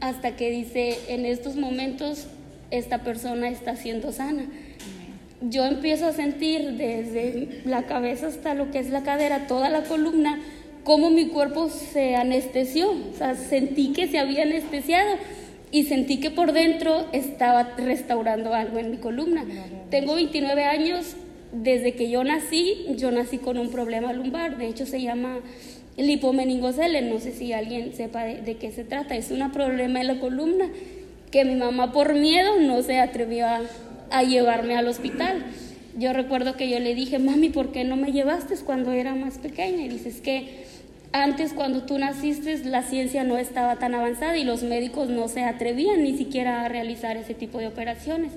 Hasta 0.00 0.36
que 0.36 0.50
dice, 0.50 0.98
en 1.08 1.24
estos 1.24 1.56
momentos 1.56 2.26
esta 2.70 2.98
persona 2.98 3.48
está 3.48 3.76
siendo 3.76 4.12
sana. 4.12 4.46
Yo 5.40 5.64
empiezo 5.64 6.06
a 6.06 6.12
sentir 6.12 6.72
desde 6.72 7.62
la 7.64 7.84
cabeza 7.84 8.26
hasta 8.26 8.54
lo 8.54 8.70
que 8.70 8.80
es 8.80 8.90
la 8.90 9.02
cadera, 9.02 9.46
toda 9.46 9.70
la 9.70 9.84
columna, 9.84 10.40
cómo 10.84 11.10
mi 11.10 11.28
cuerpo 11.28 11.68
se 11.70 12.16
anestesió. 12.16 12.90
O 12.90 13.16
sea, 13.16 13.34
sentí 13.34 13.92
que 13.92 14.08
se 14.08 14.18
había 14.18 14.42
anestesiado 14.42 15.16
y 15.70 15.84
sentí 15.84 16.18
que 16.18 16.30
por 16.30 16.52
dentro 16.52 17.06
estaba 17.12 17.74
restaurando 17.76 18.52
algo 18.52 18.78
en 18.78 18.90
mi 18.90 18.96
columna. 18.98 19.44
Tengo 19.90 20.14
29 20.14 20.64
años, 20.64 21.16
desde 21.52 21.94
que 21.94 22.10
yo 22.10 22.24
nací, 22.24 22.86
yo 22.96 23.10
nací 23.10 23.38
con 23.38 23.58
un 23.58 23.70
problema 23.70 24.12
lumbar, 24.12 24.58
de 24.58 24.68
hecho 24.68 24.86
se 24.86 25.00
llama 25.00 25.38
lipomeningocele, 25.96 27.02
no 27.02 27.18
sé 27.18 27.32
si 27.32 27.52
alguien 27.52 27.94
sepa 27.94 28.24
de, 28.24 28.56
qué 28.56 28.70
se 28.70 28.84
trata, 28.84 29.16
es 29.16 29.30
un 29.30 29.50
problema 29.50 30.00
en 30.00 30.06
la 30.06 30.20
columna 30.20 30.68
que 31.30 31.44
mi 31.44 31.56
mamá 31.56 31.92
por 31.92 32.14
miedo 32.14 32.60
no 32.60 32.82
se 32.82 32.98
atrevió 32.98 33.46
a, 33.46 33.60
a 34.10 34.22
llevarme 34.22 34.76
al 34.76 34.86
hospital. 34.88 35.44
Yo 35.98 36.12
recuerdo 36.12 36.56
que 36.56 36.70
yo 36.70 36.78
le 36.78 36.94
dije, 36.94 37.18
mami, 37.18 37.50
¿por 37.50 37.72
qué 37.72 37.84
no 37.84 37.96
me 37.96 38.12
llevaste 38.12 38.54
cuando 38.64 38.92
era 38.92 39.14
más 39.14 39.38
pequeña? 39.38 39.84
Y 39.84 39.88
dices 39.88 40.20
que 40.20 40.64
antes 41.12 41.52
cuando 41.52 41.82
tú 41.82 41.98
naciste 41.98 42.64
la 42.64 42.82
ciencia 42.82 43.24
no 43.24 43.38
estaba 43.38 43.76
tan 43.76 43.94
avanzada 43.94 44.36
y 44.36 44.44
los 44.44 44.62
médicos 44.62 45.08
no 45.08 45.26
se 45.28 45.42
atrevían 45.42 46.02
ni 46.02 46.16
siquiera 46.16 46.64
a 46.64 46.68
realizar 46.68 47.16
ese 47.16 47.34
tipo 47.34 47.58
de 47.58 47.66
operaciones. 47.66 48.32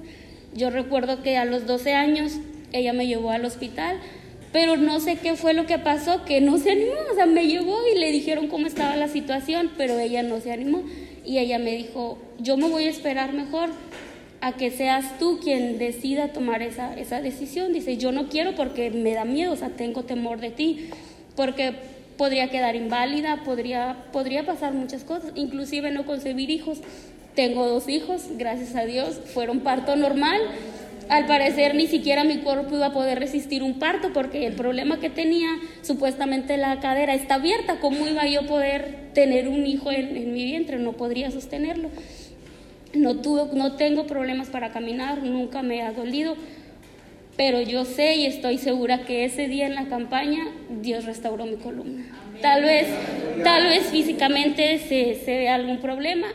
Yo 0.55 0.69
recuerdo 0.69 1.21
que 1.21 1.37
a 1.37 1.45
los 1.45 1.67
12 1.67 1.93
años 1.93 2.39
ella 2.71 2.93
me 2.93 3.07
llevó 3.07 3.31
al 3.31 3.45
hospital, 3.45 3.99
pero 4.51 4.75
no 4.75 4.99
sé 4.99 5.15
qué 5.15 5.35
fue 5.35 5.53
lo 5.53 5.65
que 5.65 5.79
pasó, 5.79 6.25
que 6.25 6.41
no 6.41 6.57
se 6.57 6.71
animó, 6.71 6.93
o 7.11 7.15
sea, 7.15 7.25
me 7.25 7.47
llevó 7.47 7.77
y 7.93 7.97
le 7.97 8.11
dijeron 8.11 8.47
cómo 8.47 8.67
estaba 8.67 8.95
la 8.97 9.07
situación, 9.07 9.71
pero 9.77 9.97
ella 9.97 10.23
no 10.23 10.39
se 10.41 10.51
animó 10.51 10.83
y 11.25 11.37
ella 11.37 11.59
me 11.59 11.75
dijo, 11.75 12.17
yo 12.39 12.57
me 12.57 12.67
voy 12.67 12.85
a 12.85 12.89
esperar 12.89 13.33
mejor 13.33 13.69
a 14.41 14.53
que 14.53 14.71
seas 14.71 15.19
tú 15.19 15.39
quien 15.41 15.77
decida 15.77 16.29
tomar 16.29 16.63
esa, 16.63 16.97
esa 16.99 17.21
decisión. 17.21 17.73
Dice, 17.73 17.97
yo 17.97 18.11
no 18.11 18.27
quiero 18.27 18.55
porque 18.55 18.89
me 18.89 19.13
da 19.13 19.23
miedo, 19.23 19.53
o 19.53 19.55
sea, 19.55 19.69
tengo 19.69 20.03
temor 20.03 20.39
de 20.39 20.49
ti, 20.49 20.89
porque 21.35 21.73
podría 22.17 22.49
quedar 22.49 22.75
inválida, 22.75 23.43
podría, 23.45 24.05
podría 24.11 24.45
pasar 24.45 24.73
muchas 24.73 25.03
cosas, 25.03 25.31
inclusive 25.35 25.91
no 25.91 26.05
concebir 26.05 26.49
hijos. 26.49 26.79
Tengo 27.35 27.67
dos 27.67 27.87
hijos, 27.87 28.23
gracias 28.37 28.75
a 28.75 28.85
Dios, 28.85 29.21
fueron 29.33 29.61
parto 29.61 29.95
normal. 29.95 30.41
Al 31.11 31.25
parecer 31.25 31.75
ni 31.75 31.87
siquiera 31.87 32.23
mi 32.23 32.37
cuerpo 32.37 32.73
iba 32.73 32.85
a 32.85 32.93
poder 32.93 33.19
resistir 33.19 33.63
un 33.63 33.79
parto 33.79 34.13
porque 34.13 34.47
el 34.47 34.53
problema 34.53 35.01
que 35.01 35.09
tenía, 35.09 35.49
supuestamente 35.81 36.55
la 36.55 36.79
cadera 36.79 37.13
está 37.13 37.35
abierta, 37.35 37.81
¿cómo 37.81 38.07
iba 38.07 38.25
yo 38.27 38.39
a 38.39 38.43
poder 38.43 39.09
tener 39.13 39.49
un 39.49 39.67
hijo 39.67 39.91
en, 39.91 40.31
mi 40.31 40.45
vientre? 40.45 40.79
No 40.79 40.93
podría 40.93 41.29
sostenerlo. 41.29 41.89
No, 42.93 43.17
tuve, 43.17 43.53
no 43.57 43.75
tengo 43.75 44.07
problemas 44.07 44.47
para 44.47 44.71
caminar, 44.71 45.21
nunca 45.21 45.63
me 45.63 45.81
ha 45.81 45.91
dolido, 45.91 46.37
pero 47.35 47.59
yo 47.59 47.83
sé 47.83 48.15
y 48.15 48.25
estoy 48.25 48.57
segura 48.57 49.03
que 49.03 49.25
ese 49.25 49.49
día 49.49 49.65
en 49.65 49.75
la 49.75 49.89
campaña 49.89 50.45
Dios 50.81 51.03
restauró 51.03 51.45
mi 51.45 51.57
columna. 51.57 52.05
Tal 52.41 52.63
vez, 52.63 52.87
tal 53.43 53.63
vez 53.63 53.83
físicamente 53.87 54.77
se, 54.77 55.15
se 55.15 55.37
vea 55.39 55.55
algún 55.55 55.79
problema, 55.79 56.27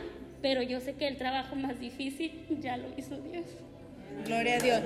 pero 0.43 0.61
yo 0.61 0.79
sé 0.81 0.93
que 0.93 1.07
el 1.07 1.17
trabajo 1.17 1.55
más 1.55 1.79
difícil 1.79 2.31
ya 2.61 2.77
lo 2.77 2.89
hizo 2.95 3.15
Dios. 3.17 3.45
Gloria 4.25 4.55
a 4.55 4.59
Dios. 4.59 4.81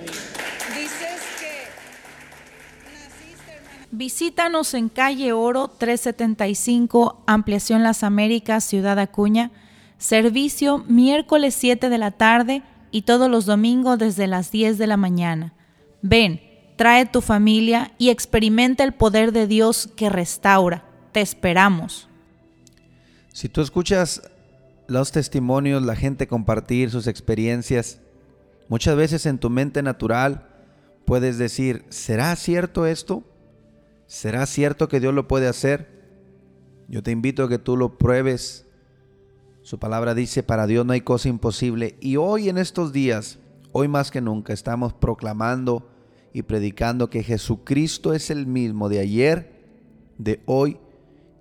Dices 0.76 1.22
que 1.40 1.68
naciste, 2.84 3.52
hermana. 3.52 3.88
Visítanos 3.92 4.74
en 4.74 4.90
calle 4.90 5.34
Oro 5.34 5.68
375, 5.70 7.24
Ampliación 7.26 7.84
Las 7.84 8.04
Américas, 8.04 8.64
Ciudad 8.64 9.00
Acuña. 9.00 9.52
Servicio 9.98 10.80
miércoles 10.88 11.56
7 11.56 11.90
de 11.90 11.98
la 11.98 12.12
tarde 12.12 12.64
y 12.90 13.04
todos 13.04 13.30
los 13.30 13.46
domingos 13.46 14.00
desde 14.00 14.28
las 14.28 14.52
10 14.52 14.78
de 14.78 14.88
la 14.88 14.98
mañana. 14.98 15.54
Ven, 16.02 16.42
trae 16.76 17.06
tu 17.06 17.22
familia 17.22 17.92
y 18.00 18.10
experimenta 18.10 18.84
el 18.84 18.94
poder 18.94 19.32
de 19.32 19.46
Dios 19.46 19.90
que 19.96 20.10
restaura. 20.10 20.84
Te 21.12 21.22
esperamos. 21.22 22.08
Si 23.34 23.48
tú 23.50 23.62
escuchas 23.62 24.24
los 24.88 25.12
testimonios, 25.12 25.84
la 25.84 25.96
gente 25.96 26.28
compartir 26.28 26.90
sus 26.90 27.08
experiencias, 27.08 28.00
muchas 28.72 28.96
veces 28.96 29.28
en 29.28 29.38
tu 29.38 29.52
mente 29.52 29.84
natural 29.84 30.48
puedes 31.06 31.38
decir, 31.38 31.86
¿será 31.90 32.34
cierto 32.36 32.88
esto? 32.88 33.24
¿Será 34.08 34.48
cierto 34.48 34.88
que 34.88 35.00
Dios 35.00 35.14
lo 35.14 35.28
puede 35.28 35.48
hacer? 35.48 36.02
Yo 36.88 37.04
te 37.04 37.12
invito 37.12 37.44
a 37.44 37.50
que 37.50 37.60
tú 37.60 37.78
lo 37.78 38.00
pruebes 38.00 38.66
su 39.62 39.78
palabra 39.78 40.16
dice, 40.16 40.42
para 40.42 40.66
Dios 40.66 40.86
no 40.86 40.94
hay 40.94 41.02
cosa 41.02 41.30
imposible. 41.30 41.96
Y 42.02 42.16
hoy 42.16 42.50
en 42.50 42.58
estos 42.58 42.92
días, 42.92 43.38
hoy 43.72 43.88
más 43.88 44.10
que 44.10 44.22
nunca, 44.22 44.54
estamos 44.54 44.94
proclamando 44.94 45.88
y 46.34 46.44
predicando 46.44 47.10
que 47.10 47.24
Jesucristo 47.24 48.14
es 48.14 48.32
el 48.32 48.48
mismo 48.48 48.90
de 48.90 49.00
ayer, 49.00 49.52
de 50.18 50.42
hoy 50.46 50.80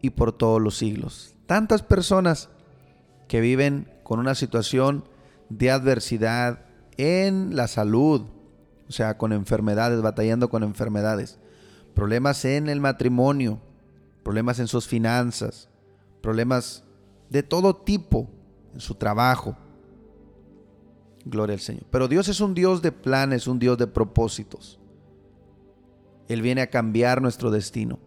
y 0.03 0.11
por 0.11 0.33
todos 0.33 0.61
los 0.61 0.77
siglos. 0.77 1.35
Tantas 1.47 1.83
personas 1.83 2.51
que 3.27 3.41
viven 3.41 3.91
con 4.03 4.19
una 4.19 4.35
situación 4.35 5.05
de 5.49 5.71
adversidad 5.71 6.67
en 6.97 7.57
la 7.57 7.69
salud, 7.69 8.23
o 8.89 8.93
sea, 8.93 9.17
con 9.19 9.33
enfermedades, 9.33 10.03
batallando 10.03 10.51
con 10.51 10.63
enfermedades, 10.63 11.39
problemas 11.95 12.45
en 12.45 12.69
el 12.69 12.81
matrimonio, 12.81 13.61
problemas 14.23 14.59
en 14.59 14.69
sus 14.69 14.87
finanzas, 14.87 15.69
problemas 16.21 16.85
de 17.29 17.43
todo 17.43 17.77
tipo 17.77 18.29
en 18.75 18.81
su 18.81 18.95
trabajo. 18.95 19.57
Gloria 21.25 21.55
al 21.55 21.61
Señor. 21.61 21.85
Pero 21.91 22.09
Dios 22.09 22.29
es 22.29 22.41
un 22.41 22.55
Dios 22.55 22.83
de 22.83 22.93
planes, 22.93 23.47
un 23.47 23.59
Dios 23.59 23.79
de 23.79 23.87
propósitos. 23.87 24.79
Él 26.29 26.43
viene 26.43 26.63
a 26.63 26.71
cambiar 26.71 27.21
nuestro 27.21 27.51
destino. 27.51 27.99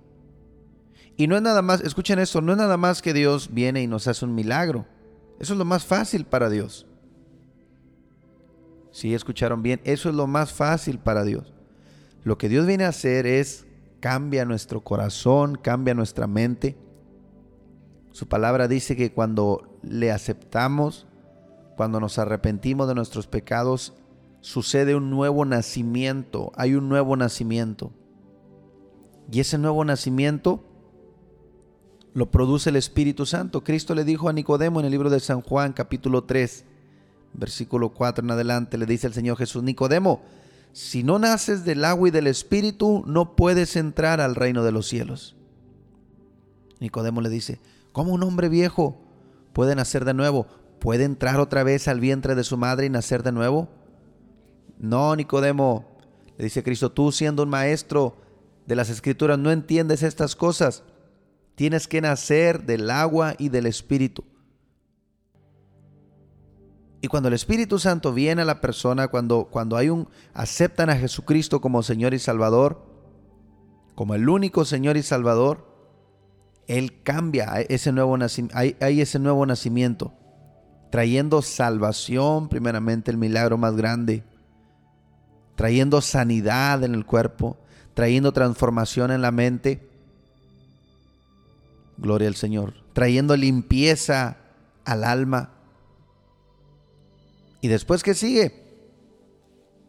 Y 1.15 1.27
no 1.27 1.35
es 1.35 1.41
nada 1.41 1.61
más, 1.61 1.81
escuchen 1.81 2.19
esto, 2.19 2.41
no 2.41 2.53
es 2.53 2.57
nada 2.57 2.77
más 2.77 3.01
que 3.01 3.13
Dios 3.13 3.49
viene 3.53 3.83
y 3.83 3.87
nos 3.87 4.07
hace 4.07 4.25
un 4.25 4.33
milagro. 4.33 4.85
Eso 5.39 5.53
es 5.53 5.59
lo 5.59 5.65
más 5.65 5.85
fácil 5.85 6.25
para 6.25 6.49
Dios. 6.49 6.87
Si 8.93 9.13
escucharon 9.13 9.61
bien, 9.61 9.81
eso 9.83 10.07
es 10.07 10.15
lo 10.15 10.27
más 10.27 10.53
fácil 10.53 10.97
para 10.97 11.25
Dios. 11.25 11.51
Lo 12.23 12.37
que 12.37 12.47
Dios 12.47 12.65
viene 12.65 12.85
a 12.85 12.89
hacer 12.89 13.27
es 13.27 13.65
cambia 13.99 14.45
nuestro 14.45 14.81
corazón, 14.81 15.55
cambia 15.61 15.93
nuestra 15.93 16.27
mente 16.27 16.77
su 18.13 18.27
palabra 18.27 18.67
dice 18.67 18.95
que 18.95 19.11
cuando 19.11 19.79
le 19.81 20.11
aceptamos, 20.11 21.07
cuando 21.75 21.99
nos 21.99 22.19
arrepentimos 22.19 22.87
de 22.87 22.93
nuestros 22.93 23.25
pecados, 23.25 23.95
sucede 24.39 24.93
un 24.93 25.09
nuevo 25.09 25.45
nacimiento, 25.45 26.51
hay 26.55 26.75
un 26.75 26.89
nuevo 26.89 27.17
nacimiento. 27.17 27.91
Y 29.31 29.39
ese 29.39 29.57
nuevo 29.57 29.83
nacimiento 29.83 30.63
lo 32.13 32.29
produce 32.29 32.69
el 32.69 32.75
Espíritu 32.75 33.25
Santo. 33.25 33.63
Cristo 33.63 33.95
le 33.95 34.03
dijo 34.03 34.29
a 34.29 34.33
Nicodemo 34.33 34.79
en 34.79 34.85
el 34.85 34.91
libro 34.91 35.09
de 35.09 35.19
San 35.19 35.41
Juan 35.41 35.73
capítulo 35.73 36.23
3, 36.23 36.65
versículo 37.33 37.89
4 37.89 38.23
en 38.23 38.31
adelante, 38.31 38.77
le 38.77 38.85
dice 38.85 39.07
el 39.07 39.13
Señor 39.13 39.37
Jesús, 39.37 39.63
Nicodemo, 39.63 40.21
si 40.71 41.03
no 41.03 41.19
naces 41.19 41.65
del 41.65 41.85
agua 41.85 42.07
y 42.07 42.11
del 42.11 42.27
Espíritu, 42.27 43.03
no 43.05 43.35
puedes 43.35 43.75
entrar 43.75 44.21
al 44.21 44.35
reino 44.35 44.63
de 44.63 44.71
los 44.71 44.87
cielos. 44.87 45.35
Nicodemo 46.79 47.21
le 47.21 47.29
dice, 47.29 47.59
¿Cómo 47.93 48.11
un 48.11 48.23
hombre 48.23 48.49
viejo 48.49 48.97
puede 49.53 49.75
nacer 49.75 50.03
de 50.03 50.15
nuevo? 50.15 50.47
¿Puede 50.79 51.05
entrar 51.05 51.39
otra 51.39 51.63
vez 51.63 51.87
al 51.87 51.99
vientre 51.99 52.33
de 52.33 52.43
su 52.43 52.57
madre 52.57 52.87
y 52.87 52.89
nacer 52.89 53.21
de 53.21 53.31
nuevo? 53.31 53.69
No, 54.79 55.15
Nicodemo, 55.15 55.85
le 56.37 56.45
dice 56.45 56.63
Cristo, 56.63 56.91
tú 56.91 57.11
siendo 57.11 57.43
un 57.43 57.49
maestro 57.49 58.17
de 58.65 58.75
las 58.75 58.89
escrituras 58.89 59.37
no 59.37 59.51
entiendes 59.51 60.01
estas 60.01 60.35
cosas. 60.35 60.83
Tienes 61.53 61.87
que 61.87 62.01
nacer 62.01 62.65
del 62.65 62.89
agua 62.89 63.35
y 63.37 63.49
del 63.49 63.67
Espíritu. 63.67 64.23
Y 67.03 67.09
cuando 67.09 67.27
el 67.27 67.35
Espíritu 67.35 67.79
Santo 67.79 68.13
viene 68.13 68.43
a 68.43 68.45
la 68.45 68.61
persona, 68.61 69.09
cuando, 69.09 69.49
cuando 69.51 69.75
hay 69.75 69.89
un 69.89 70.07
aceptan 70.33 70.89
a 70.89 70.95
Jesucristo 70.95 71.59
como 71.59 71.83
Señor 71.83 72.13
y 72.13 72.19
Salvador, 72.19 72.81
como 73.93 74.15
el 74.15 74.29
único 74.29 74.63
Señor 74.63 74.95
y 74.95 75.03
Salvador, 75.03 75.67
él 76.65 77.01
cambia 77.03 77.59
ese 77.67 77.91
nuevo 77.91 78.17
hay, 78.53 78.77
hay 78.79 79.01
ese 79.01 79.19
nuevo 79.19 79.45
nacimiento, 79.45 80.13
trayendo 80.91 81.41
salvación, 81.41 82.47
primeramente 82.47 83.11
el 83.11 83.17
milagro 83.17 83.57
más 83.57 83.75
grande, 83.75 84.23
trayendo 85.55 85.99
sanidad 85.99 86.85
en 86.85 86.95
el 86.95 87.05
cuerpo, 87.05 87.57
trayendo 87.95 88.31
transformación 88.31 89.11
en 89.11 89.21
la 89.21 89.31
mente. 89.31 89.89
Gloria 91.97 92.29
al 92.29 92.35
Señor. 92.35 92.75
Trayendo 92.93 93.35
limpieza 93.35 94.37
al 94.85 95.03
alma. 95.03 95.49
Y 97.63 97.69
después 97.69 98.03
que 98.03 98.13
sigue, 98.13 98.51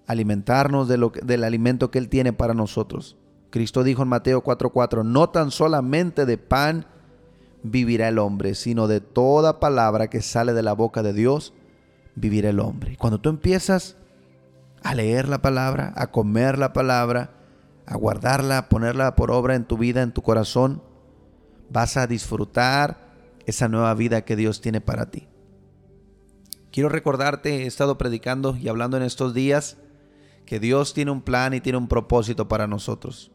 alimentarnos 0.06 0.86
del 0.86 1.42
alimento 1.42 1.90
que 1.90 1.98
Él 1.98 2.08
tiene 2.08 2.32
para 2.32 2.54
nosotros. 2.54 3.16
Cristo 3.50 3.82
dijo 3.82 4.02
en 4.02 4.08
Mateo 4.08 4.44
4:4, 4.44 5.02
no 5.02 5.30
tan 5.30 5.50
solamente 5.50 6.24
de 6.24 6.38
pan 6.38 6.86
vivirá 7.64 8.06
el 8.06 8.20
hombre, 8.20 8.54
sino 8.54 8.86
de 8.86 9.00
toda 9.00 9.58
palabra 9.58 10.08
que 10.08 10.22
sale 10.22 10.52
de 10.52 10.62
la 10.62 10.72
boca 10.72 11.02
de 11.02 11.14
Dios 11.14 11.52
vivirá 12.14 12.50
el 12.50 12.60
hombre. 12.60 12.96
Cuando 12.96 13.20
tú 13.20 13.28
empiezas 13.28 13.96
a 14.84 14.94
leer 14.94 15.28
la 15.28 15.42
palabra, 15.42 15.92
a 15.96 16.12
comer 16.12 16.58
la 16.58 16.72
palabra, 16.72 17.30
a 17.86 17.96
guardarla, 17.96 18.58
a 18.58 18.68
ponerla 18.68 19.16
por 19.16 19.32
obra 19.32 19.56
en 19.56 19.64
tu 19.64 19.78
vida, 19.78 20.02
en 20.02 20.12
tu 20.12 20.22
corazón, 20.22 20.80
vas 21.70 21.96
a 21.96 22.06
disfrutar 22.06 23.10
esa 23.46 23.66
nueva 23.66 23.92
vida 23.94 24.24
que 24.24 24.36
Dios 24.36 24.60
tiene 24.60 24.80
para 24.80 25.10
ti. 25.10 25.26
Quiero 26.74 26.88
recordarte, 26.88 27.62
he 27.62 27.66
estado 27.66 27.98
predicando 27.98 28.56
y 28.56 28.66
hablando 28.66 28.96
en 28.96 29.04
estos 29.04 29.32
días 29.32 29.76
que 30.44 30.58
Dios 30.58 30.92
tiene 30.92 31.12
un 31.12 31.22
plan 31.22 31.54
y 31.54 31.60
tiene 31.60 31.78
un 31.78 31.86
propósito 31.86 32.48
para 32.48 32.66
nosotros. 32.66 33.30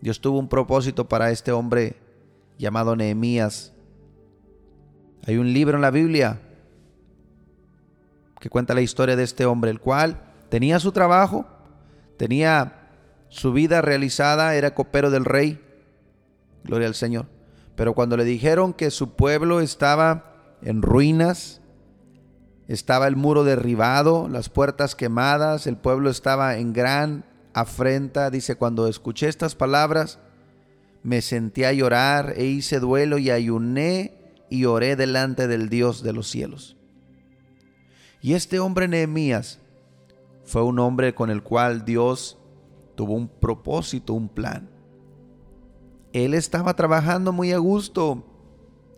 Dios 0.00 0.20
tuvo 0.20 0.38
un 0.38 0.48
propósito 0.48 1.08
para 1.08 1.32
este 1.32 1.50
hombre 1.50 1.96
llamado 2.56 2.94
Nehemías. 2.94 3.72
Hay 5.26 5.38
un 5.38 5.52
libro 5.52 5.74
en 5.74 5.82
la 5.82 5.90
Biblia 5.90 6.40
que 8.38 8.48
cuenta 8.48 8.74
la 8.74 8.80
historia 8.80 9.16
de 9.16 9.24
este 9.24 9.44
hombre, 9.44 9.72
el 9.72 9.80
cual 9.80 10.22
tenía 10.48 10.78
su 10.78 10.92
trabajo, 10.92 11.46
tenía 12.16 12.90
su 13.28 13.52
vida 13.52 13.82
realizada, 13.82 14.54
era 14.54 14.72
copero 14.72 15.10
del 15.10 15.24
rey, 15.24 15.60
gloria 16.62 16.86
al 16.86 16.94
Señor. 16.94 17.26
Pero 17.74 17.94
cuando 17.94 18.16
le 18.16 18.24
dijeron 18.24 18.72
que 18.72 18.92
su 18.92 19.16
pueblo 19.16 19.60
estaba 19.60 20.56
en 20.62 20.80
ruinas, 20.80 21.60
estaba 22.68 23.06
el 23.06 23.16
muro 23.16 23.44
derribado, 23.44 24.28
las 24.28 24.48
puertas 24.48 24.94
quemadas, 24.94 25.66
el 25.66 25.76
pueblo 25.76 26.10
estaba 26.10 26.56
en 26.56 26.72
gran 26.72 27.24
afrenta, 27.54 28.30
dice, 28.30 28.56
cuando 28.56 28.88
escuché 28.88 29.28
estas 29.28 29.54
palabras, 29.54 30.18
me 31.02 31.22
sentí 31.22 31.64
a 31.64 31.72
llorar 31.72 32.34
e 32.36 32.44
hice 32.44 32.80
duelo 32.80 33.18
y 33.18 33.30
ayuné 33.30 34.12
y 34.50 34.64
oré 34.64 34.96
delante 34.96 35.46
del 35.46 35.68
Dios 35.68 36.02
de 36.02 36.12
los 36.12 36.28
cielos. 36.28 36.76
Y 38.20 38.34
este 38.34 38.58
hombre 38.58 38.88
Nehemías 38.88 39.60
fue 40.44 40.64
un 40.64 40.78
hombre 40.80 41.14
con 41.14 41.30
el 41.30 41.42
cual 41.42 41.84
Dios 41.84 42.38
tuvo 42.96 43.14
un 43.14 43.28
propósito, 43.28 44.14
un 44.14 44.28
plan. 44.28 44.68
Él 46.12 46.34
estaba 46.34 46.74
trabajando 46.74 47.32
muy 47.32 47.52
a 47.52 47.58
gusto, 47.58 48.24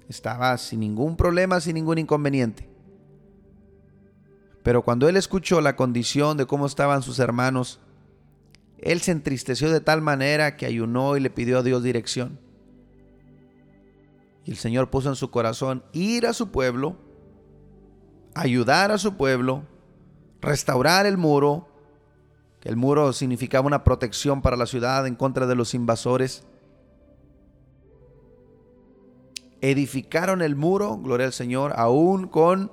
estaba 0.09 0.57
sin 0.57 0.81
ningún 0.81 1.17
problema, 1.17 1.61
sin 1.61 1.75
ningún 1.75 1.99
inconveniente. 1.99 2.69
Pero 4.63 4.83
cuando 4.83 5.09
él 5.09 5.17
escuchó 5.17 5.61
la 5.61 5.77
condición 5.77 6.37
de 6.37 6.47
cómo 6.47 6.67
estaban 6.67 7.03
sus 7.03 7.19
hermanos, 7.19 7.81
él 8.79 9.01
se 9.01 9.13
entristeció 9.13 9.71
de 9.71 9.81
tal 9.81 10.03
manera 10.03 10.57
que 10.57 10.67
ayunó 10.67 11.17
y 11.17 11.21
le 11.21 11.31
pidió 11.31 11.59
a 11.59 11.63
Dios 11.63 11.83
dirección. 11.83 12.39
Y 14.45 14.53
el 14.53 14.57
Señor 14.57 14.89
puso 14.89 15.09
en 15.09 15.17
su 15.17 15.31
corazón 15.31 15.85
ir 15.93 16.27
a 16.27 16.33
su 16.33 16.51
pueblo, 16.51 16.97
ayudar 18.35 18.93
a 18.93 18.99
su 18.99 19.17
pueblo, 19.17 19.65
restaurar 20.41 21.07
el 21.07 21.19
muro, 21.19 21.69
que 22.61 22.69
el 22.69 22.77
muro 22.77 23.13
significaba 23.13 23.67
una 23.67 23.85
protección 23.85 24.41
para 24.41 24.57
la 24.57 24.67
ciudad 24.67 25.07
en 25.07 25.17
contra 25.17 25.47
de 25.47 25.55
los 25.55 25.75
invasores. 25.75 26.45
Edificaron 29.61 30.41
el 30.41 30.55
muro, 30.55 30.97
gloria 30.99 31.27
al 31.27 31.33
Señor, 31.33 31.73
aún 31.77 32.29
con 32.29 32.73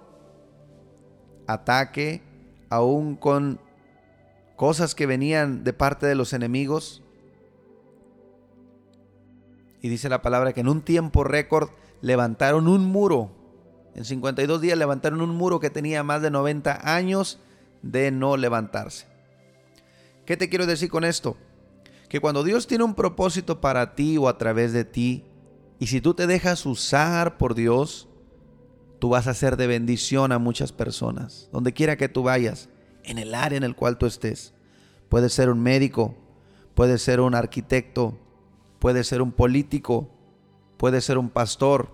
ataque, 1.48 2.22
aún 2.70 3.16
con 3.16 3.60
cosas 4.56 4.96
que 4.96 5.06
venían 5.06 5.64
de 5.64 5.74
parte 5.74 6.06
de 6.06 6.16
los 6.16 6.34
enemigos. 6.34 7.02
Y 9.82 9.90
dice 9.90 10.10
la 10.10 10.22
palabra 10.22 10.54
que 10.54 10.62
en 10.62 10.70
un 10.70 10.82
tiempo 10.82 11.24
récord 11.24 11.70
levantaron 12.02 12.68
un 12.68 12.86
muro. 12.86 13.32
En 13.94 14.06
52 14.06 14.62
días 14.62 14.78
levantaron 14.78 15.22
un 15.22 15.36
muro 15.36 15.60
que 15.60 15.70
tenía 15.70 16.04
más 16.04 16.22
de 16.22 16.32
90 16.32 16.92
años 16.96 17.40
de 17.82 18.12
no 18.12 18.36
levantarse. 18.36 19.06
¿Qué 20.26 20.38
te 20.38 20.50
quiero 20.50 20.66
decir 20.66 20.90
con 20.90 21.04
esto? 21.04 21.38
Que 22.10 22.20
cuando 22.20 22.44
Dios 22.44 22.68
tiene 22.68 22.84
un 22.84 22.96
propósito 22.96 23.62
para 23.62 23.96
ti 23.96 24.18
o 24.18 24.28
a 24.28 24.38
través 24.38 24.74
de 24.74 24.86
ti, 24.86 25.24
y 25.80 25.88
si 25.88 26.02
tú 26.02 26.14
te 26.14 26.28
dejas 26.28 26.66
usar 26.66 27.38
por 27.38 27.54
Dios, 27.54 28.08
tú 29.00 29.10
vas 29.10 29.28
a 29.28 29.34
ser 29.34 29.58
de 29.58 29.68
bendición 29.68 30.32
a 30.32 30.40
muchas 30.40 30.72
personas, 30.72 31.50
donde 31.52 31.74
quiera 31.74 31.98
que 31.98 32.10
tú 32.10 32.24
vayas, 32.24 32.70
en 33.04 33.18
el 33.18 33.36
área 33.36 33.58
en 33.58 33.64
el 33.64 33.76
cual 33.76 33.98
tú 33.98 34.06
estés. 34.06 34.54
Puedes 35.10 35.34
ser 35.34 35.50
un 35.50 35.62
médico, 35.62 36.16
puedes 36.74 37.02
ser 37.02 37.20
un 37.20 37.36
arquitecto, 37.36 38.18
puedes 38.80 39.08
ser 39.08 39.22
un 39.22 39.32
político, 39.32 40.10
puedes 40.78 41.06
ser 41.06 41.18
un 41.18 41.30
pastor, 41.30 41.90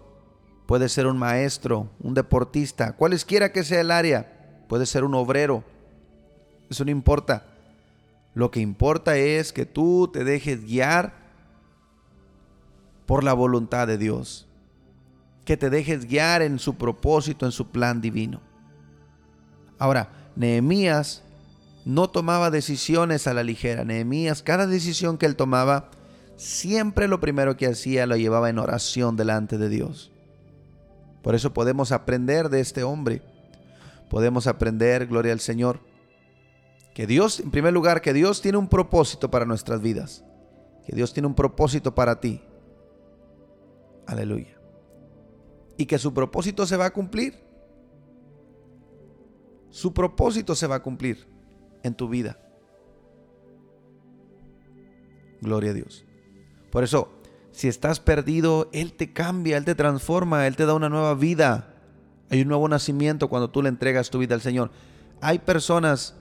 puedes 0.66 0.92
ser 0.92 1.08
un 1.08 1.18
maestro, 1.18 1.90
un 2.00 2.14
deportista, 2.14 2.94
cualesquiera 2.96 3.52
que 3.52 3.64
sea 3.64 3.82
el 3.82 3.92
área, 3.92 4.64
puedes 4.68 4.90
ser 4.90 5.04
un 5.04 5.14
obrero. 5.16 5.64
Eso 6.70 6.86
no 6.86 6.92
importa. 6.92 7.46
Lo 8.34 8.50
que 8.50 8.62
importa 8.62 9.18
es 9.18 9.52
que 9.52 9.66
tú 9.66 10.10
te 10.12 10.24
dejes 10.24 10.64
guiar 10.66 11.14
por 13.06 13.26
la 13.26 13.34
voluntad 13.34 13.88
de 13.88 13.98
Dios. 13.98 14.48
Que 15.52 15.58
te 15.58 15.70
dejes 15.70 16.08
guiar 16.08 16.42
en 16.42 16.60
su 16.60 16.76
propósito, 16.76 17.46
en 17.46 17.52
su 17.52 17.72
plan 17.72 18.00
divino. 18.00 18.40
Ahora, 19.80 20.32
Nehemías 20.38 21.24
no 21.84 22.10
tomaba 22.10 22.50
decisiones 22.50 23.28
a 23.28 23.34
la 23.34 23.44
ligera. 23.44 23.84
Nehemías, 23.84 24.44
cada 24.44 24.66
decisión 24.66 25.18
que 25.18 25.26
él 25.26 25.36
tomaba, 25.36 25.92
siempre 26.38 27.10
lo 27.10 27.20
primero 27.20 27.58
que 27.58 27.68
hacía 27.68 28.06
lo 28.06 28.16
llevaba 28.16 28.50
en 28.50 28.60
oración 28.60 29.18
delante 29.18 29.58
de 29.58 29.68
Dios. 29.68 30.14
Por 31.22 31.36
eso 31.36 31.54
podemos 31.54 31.92
aprender 31.92 32.48
de 32.48 32.62
este 32.62 32.84
hombre. 32.84 33.22
Podemos 34.10 34.48
aprender, 34.48 35.06
gloria 35.08 35.34
al 35.34 35.42
Señor, 35.42 35.82
que 36.96 37.06
Dios, 37.08 37.42
en 37.42 37.52
primer 37.52 37.74
lugar, 37.74 38.00
que 38.00 38.14
Dios 38.14 38.42
tiene 38.42 38.58
un 38.58 38.70
propósito 38.70 39.30
para 39.30 39.44
nuestras 39.44 39.82
vidas. 39.82 40.24
Que 40.86 40.96
Dios 40.96 41.12
tiene 41.12 41.28
un 41.28 41.36
propósito 41.36 41.94
para 41.94 42.22
ti. 42.22 42.42
Aleluya. 44.08 44.61
Y 45.82 45.88
que 45.88 45.98
su 45.98 46.14
propósito 46.14 46.68
se 46.68 46.78
va 46.78 46.86
a 46.86 46.94
cumplir. 46.94 47.34
Su 49.72 49.96
propósito 49.96 50.54
se 50.54 50.68
va 50.68 50.76
a 50.76 50.84
cumplir 50.84 51.26
en 51.82 51.96
tu 51.96 52.08
vida. 52.08 52.38
Gloria 55.42 55.72
a 55.72 55.74
Dios. 55.74 56.06
Por 56.70 56.84
eso, 56.84 57.12
si 57.52 57.68
estás 57.68 58.00
perdido, 58.00 58.70
Él 58.74 58.94
te 58.94 59.12
cambia, 59.12 59.58
Él 59.58 59.66
te 59.66 59.74
transforma, 59.74 60.46
Él 60.46 60.56
te 60.56 60.68
da 60.68 60.76
una 60.76 60.88
nueva 60.88 61.16
vida. 61.16 61.74
Hay 62.30 62.44
un 62.44 62.50
nuevo 62.50 62.70
nacimiento 62.70 63.28
cuando 63.28 63.50
tú 63.50 63.64
le 63.64 63.70
entregas 63.70 64.12
tu 64.12 64.20
vida 64.20 64.36
al 64.36 64.42
Señor. 64.42 64.70
Hay 65.20 65.40
personas, 65.40 66.14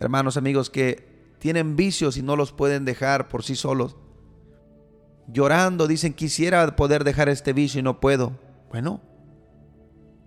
hermanos, 0.00 0.38
amigos, 0.38 0.70
que 0.70 1.36
tienen 1.38 1.76
vicios 1.76 2.16
y 2.16 2.22
no 2.22 2.34
los 2.34 2.50
pueden 2.50 2.86
dejar 2.86 3.28
por 3.28 3.42
sí 3.42 3.56
solos. 3.56 3.94
Llorando, 5.28 5.86
dicen, 5.86 6.14
quisiera 6.14 6.76
poder 6.76 7.04
dejar 7.04 7.28
este 7.28 7.52
vicio 7.52 7.80
y 7.80 7.82
no 7.82 8.00
puedo. 8.00 8.45
Bueno, 8.70 9.00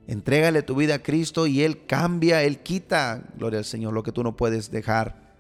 entrégale 0.08 0.64
tu 0.64 0.76
vida 0.76 0.96
a 0.96 1.04
Cristo 1.04 1.48
y 1.48 1.62
Él 1.62 1.86
cambia, 1.86 2.44
Él 2.44 2.60
quita, 2.60 3.24
gloria 3.36 3.60
al 3.60 3.66
Señor, 3.66 3.94
lo 3.94 4.04
que 4.04 4.12
tú 4.12 4.24
no 4.24 4.36
puedes 4.36 4.72
dejar. 4.72 5.36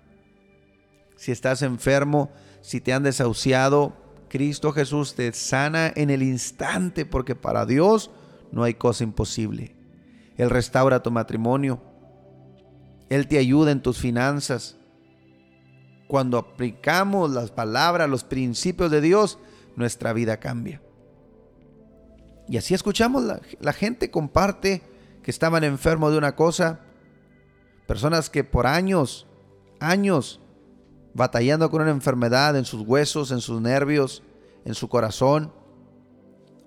Si 1.15 1.31
estás 1.31 1.61
enfermo, 1.61 2.31
si 2.61 2.81
te 2.81 2.93
han 2.93 3.03
desahuciado, 3.03 3.93
Cristo 4.29 4.71
Jesús 4.71 5.15
te 5.15 5.33
sana 5.33 5.91
en 5.95 6.09
el 6.09 6.23
instante 6.23 7.05
porque 7.05 7.35
para 7.35 7.65
Dios 7.65 8.11
no 8.51 8.63
hay 8.63 8.75
cosa 8.75 9.03
imposible. 9.03 9.75
Él 10.37 10.49
restaura 10.49 11.03
tu 11.03 11.11
matrimonio. 11.11 11.81
Él 13.09 13.27
te 13.27 13.37
ayuda 13.37 13.71
en 13.71 13.81
tus 13.81 13.97
finanzas. 13.97 14.77
Cuando 16.07 16.37
aplicamos 16.37 17.31
las 17.31 17.51
palabras, 17.51 18.09
los 18.09 18.23
principios 18.23 18.89
de 18.91 19.01
Dios, 19.01 19.39
nuestra 19.75 20.13
vida 20.13 20.37
cambia. 20.37 20.81
Y 22.49 22.57
así 22.57 22.73
escuchamos, 22.73 23.23
la, 23.59 23.73
gente 23.73 24.09
comparte 24.09 24.81
que 25.21 25.29
estaban 25.29 25.63
enfermos 25.63 26.11
de 26.11 26.17
una 26.17 26.35
cosa. 26.35 26.79
Personas 27.85 28.31
que 28.31 28.43
por 28.43 28.65
años, 28.65 29.27
años, 29.79 30.39
batallando 31.13 31.69
con 31.69 31.83
una 31.83 31.91
enfermedad 31.91 32.57
en 32.57 32.65
sus 32.65 32.81
huesos, 32.81 33.31
en 33.31 33.41
sus 33.41 33.61
nervios, 33.61 34.23
en 34.65 34.73
su 34.73 34.89
corazón. 34.89 35.53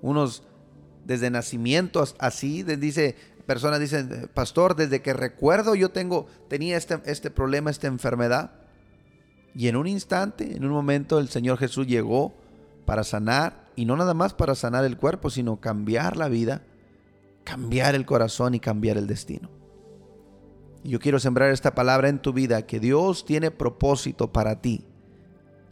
Unos 0.01 0.45
desde 1.05 1.31
nacimiento 1.31 2.05
así, 2.21 2.62
dice, 2.62 3.16
personas 3.45 3.81
dicen, 3.81 4.31
pastor, 4.33 4.77
desde 4.77 5.03
que 5.03 5.12
recuerdo 5.12 5.75
yo 5.75 5.90
tengo, 5.90 6.29
tenía 6.49 6.77
este, 6.77 7.01
este 7.07 7.33
problema, 7.33 7.71
esta 7.71 7.88
enfermedad. 7.88 8.53
Y 9.53 9.66
en 9.66 9.75
un 9.75 9.88
instante, 9.88 10.57
en 10.57 10.64
un 10.64 10.71
momento, 10.71 11.18
el 11.18 11.29
Señor 11.29 11.59
Jesús 11.59 11.88
llegó 11.88 12.35
para 12.87 13.03
sanar 13.03 13.62
y 13.77 13.85
no 13.85 13.97
nada 13.97 14.15
más 14.15 14.35
para 14.35 14.55
sanar 14.55 14.85
el 14.85 14.97
cuerpo, 14.97 15.31
sino 15.31 15.61
cambiar 15.61 16.17
la 16.17 16.29
vida, 16.29 16.63
cambiar 17.45 17.95
el 17.95 18.07
corazón 18.07 18.55
y 18.55 18.61
cambiar 18.61 18.97
el 18.97 19.07
destino. 19.07 19.51
Y 20.85 20.91
yo 20.91 20.99
quiero 20.99 21.19
sembrar 21.19 21.51
esta 21.51 21.75
palabra 21.75 22.09
en 22.09 22.21
tu 22.21 22.33
vida, 22.33 22.67
que 22.67 22.81
Dios 22.81 23.25
tiene 23.25 23.51
propósito 23.51 24.33
para 24.33 24.61
ti. 24.61 24.85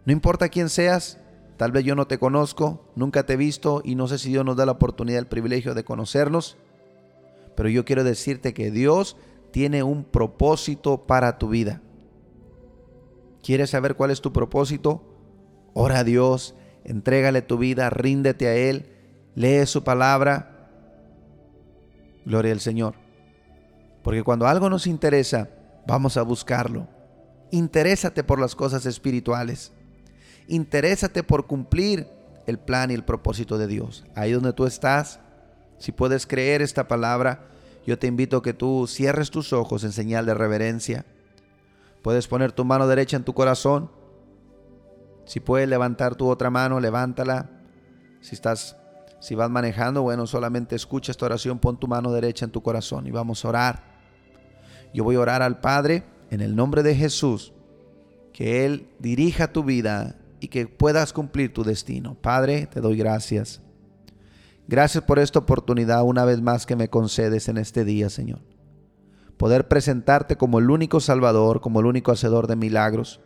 No 0.05 0.13
importa 0.13 0.49
quién 0.49 0.69
seas, 0.69 1.19
tal 1.57 1.73
vez 1.73 1.85
yo 1.85 1.95
no 1.95 2.07
te 2.07 2.19
conozco, 2.19 2.91
nunca 2.95 3.27
te 3.27 3.35
he 3.35 3.37
visto 3.37 3.83
y 3.85 3.95
no 3.95 4.09
sé 4.09 4.19
si 4.19 4.31
Dios 4.31 4.45
nos 4.45 4.57
da 4.57 4.67
la 4.67 4.73
oportunidad, 4.73 5.19
el 5.19 5.27
privilegio 5.27 5.75
de 5.75 5.85
conocernos, 5.85 6.57
pero 7.57 7.69
yo 7.69 7.85
quiero 7.85 8.05
decirte 8.05 8.55
que 8.55 8.71
Dios 8.71 9.17
tiene 9.51 9.83
un 9.83 10.05
propósito 10.05 11.07
para 11.07 11.39
tu 11.39 11.49
vida. 11.49 11.83
¿Quieres 13.43 13.71
saber 13.71 13.97
cuál 13.97 14.11
es 14.11 14.21
tu 14.21 14.33
propósito? 14.33 15.03
Ora 15.75 16.01
a 16.01 16.05
Dios, 16.05 16.55
entrégale 16.91 17.41
tu 17.41 17.57
vida, 17.57 17.89
ríndete 17.89 18.49
a 18.49 18.57
Él, 18.57 18.87
lee 19.37 19.65
su 19.67 19.85
palabra. 19.85 20.69
Gloria 22.25 22.53
al 22.53 22.61
Señor. 22.61 22.95
Porque 24.03 24.25
cuando 24.25 24.49
algo 24.49 24.69
nos 24.69 24.89
interesa, 24.89 25.49
vamos 25.87 26.17
a 26.17 26.23
buscarlo. 26.23 26.89
Interésate 27.53 28.25
por 28.25 28.41
las 28.41 28.57
cosas 28.57 28.87
espirituales. 28.87 29.73
Interésate 30.49 31.23
por 31.23 31.47
cumplir 31.47 32.09
el 32.47 32.59
plan 32.59 32.91
y 32.91 32.95
el 32.95 33.05
propósito 33.05 33.57
de 33.57 33.69
Dios. 33.69 34.05
Ahí 34.17 34.33
donde 34.33 34.53
tú 34.53 34.67
estás, 34.67 35.21
si 35.79 35.93
puedes 35.93 36.27
creer 36.27 36.61
esta 36.61 36.89
palabra, 36.89 37.47
yo 37.87 37.99
te 38.01 38.09
invito 38.09 38.39
a 38.39 38.43
que 38.43 38.53
tú 38.53 38.87
cierres 38.89 39.31
tus 39.31 39.53
ojos 39.53 39.85
en 39.85 39.93
señal 39.93 40.27
de 40.27 40.35
reverencia. 40.35 41.05
Puedes 42.03 42.27
poner 42.27 42.51
tu 42.51 42.65
mano 42.65 42.89
derecha 42.89 43.17
en 43.17 43.25
tu 43.25 43.33
corazón. 43.33 43.91
Si 45.31 45.39
puedes 45.39 45.69
levantar 45.69 46.17
tu 46.17 46.29
otra 46.29 46.51
mano, 46.51 46.81
levántala. 46.81 47.49
Si 48.21 48.35
estás 48.35 48.77
si 49.21 49.37
vas 49.37 49.49
manejando, 49.49 50.03
bueno, 50.03 50.27
solamente 50.27 50.75
escucha 50.75 51.13
esta 51.13 51.27
oración, 51.27 51.61
pon 51.61 51.79
tu 51.79 51.87
mano 51.87 52.11
derecha 52.11 52.45
en 52.45 52.51
tu 52.51 52.65
corazón 52.65 53.07
y 53.07 53.13
vamos 53.13 53.45
a 53.45 53.49
orar. 53.49 53.85
Yo 54.93 55.05
voy 55.05 55.15
a 55.15 55.21
orar 55.21 55.41
al 55.41 55.61
Padre 55.61 56.03
en 56.33 56.41
el 56.41 56.57
nombre 56.57 56.83
de 56.83 56.97
Jesús, 56.97 57.53
que 58.33 58.67
Él 58.67 58.89
dirija 58.99 59.53
tu 59.53 59.63
vida 59.63 60.17
y 60.41 60.49
que 60.49 60.67
puedas 60.67 61.13
cumplir 61.13 61.55
tu 61.55 61.63
destino. 61.63 62.17
Padre, 62.21 62.67
te 62.67 62.81
doy 62.81 62.97
gracias. 62.97 63.61
Gracias 64.67 65.05
por 65.05 65.21
esta 65.21 65.39
oportunidad 65.39 66.03
una 66.03 66.25
vez 66.25 66.43
más 66.43 66.67
que 66.67 66.75
me 66.75 66.89
concedes 66.89 67.49
en 67.49 67.57
este 67.57 67.85
día, 67.85 68.11
Señor. 68.11 68.41
Poder 69.37 69.69
presentarte 69.69 70.35
como 70.35 70.59
el 70.59 70.71
único 70.71 70.99
Salvador, 70.99 71.61
como 71.61 71.79
el 71.79 71.87
único 71.87 72.11
Hacedor 72.11 72.49
de 72.49 72.57
milagros, 72.57 73.21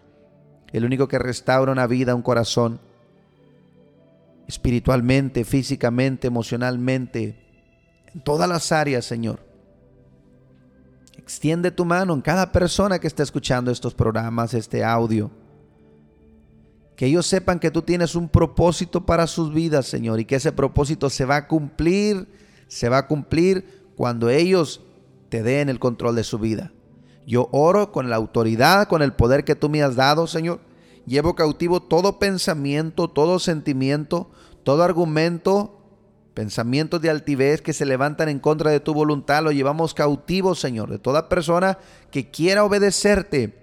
el 0.74 0.84
único 0.84 1.06
que 1.06 1.20
restaura 1.20 1.70
una 1.70 1.86
vida, 1.86 2.16
un 2.16 2.22
corazón, 2.22 2.80
espiritualmente, 4.48 5.44
físicamente, 5.44 6.26
emocionalmente, 6.26 7.38
en 8.12 8.20
todas 8.22 8.48
las 8.48 8.72
áreas, 8.72 9.04
Señor. 9.04 9.38
Extiende 11.16 11.70
tu 11.70 11.84
mano 11.84 12.12
en 12.12 12.20
cada 12.20 12.50
persona 12.50 12.98
que 12.98 13.06
está 13.06 13.22
escuchando 13.22 13.70
estos 13.70 13.94
programas, 13.94 14.52
este 14.52 14.82
audio. 14.82 15.30
Que 16.96 17.06
ellos 17.06 17.24
sepan 17.24 17.60
que 17.60 17.70
tú 17.70 17.82
tienes 17.82 18.16
un 18.16 18.28
propósito 18.28 19.06
para 19.06 19.28
sus 19.28 19.54
vidas, 19.54 19.86
Señor, 19.86 20.18
y 20.18 20.24
que 20.24 20.36
ese 20.36 20.50
propósito 20.50 21.08
se 21.08 21.24
va 21.24 21.36
a 21.36 21.46
cumplir, 21.46 22.26
se 22.66 22.88
va 22.88 22.98
a 22.98 23.06
cumplir 23.06 23.84
cuando 23.94 24.28
ellos 24.28 24.80
te 25.28 25.44
den 25.44 25.68
el 25.68 25.78
control 25.78 26.16
de 26.16 26.24
su 26.24 26.40
vida. 26.40 26.72
Yo 27.26 27.48
oro 27.52 27.92
con 27.92 28.10
la 28.10 28.16
autoridad, 28.16 28.88
con 28.88 29.02
el 29.02 29.12
poder 29.12 29.44
que 29.44 29.54
tú 29.54 29.68
me 29.68 29.82
has 29.82 29.96
dado, 29.96 30.26
Señor. 30.26 30.60
Llevo 31.06 31.34
cautivo 31.34 31.80
todo 31.80 32.18
pensamiento, 32.18 33.08
todo 33.08 33.38
sentimiento, 33.38 34.30
todo 34.62 34.82
argumento 34.82 35.84
Pensamientos 36.34 37.00
de 37.00 37.10
altivez 37.10 37.62
que 37.62 37.72
se 37.72 37.86
levantan 37.86 38.28
en 38.28 38.40
contra 38.40 38.72
de 38.72 38.80
tu 38.80 38.92
voluntad 38.92 39.44
lo 39.44 39.52
llevamos 39.52 39.94
cautivo, 39.94 40.56
Señor, 40.56 40.90
de 40.90 40.98
toda 40.98 41.28
persona 41.28 41.78
que 42.10 42.28
quiera 42.28 42.64
obedecerte 42.64 43.54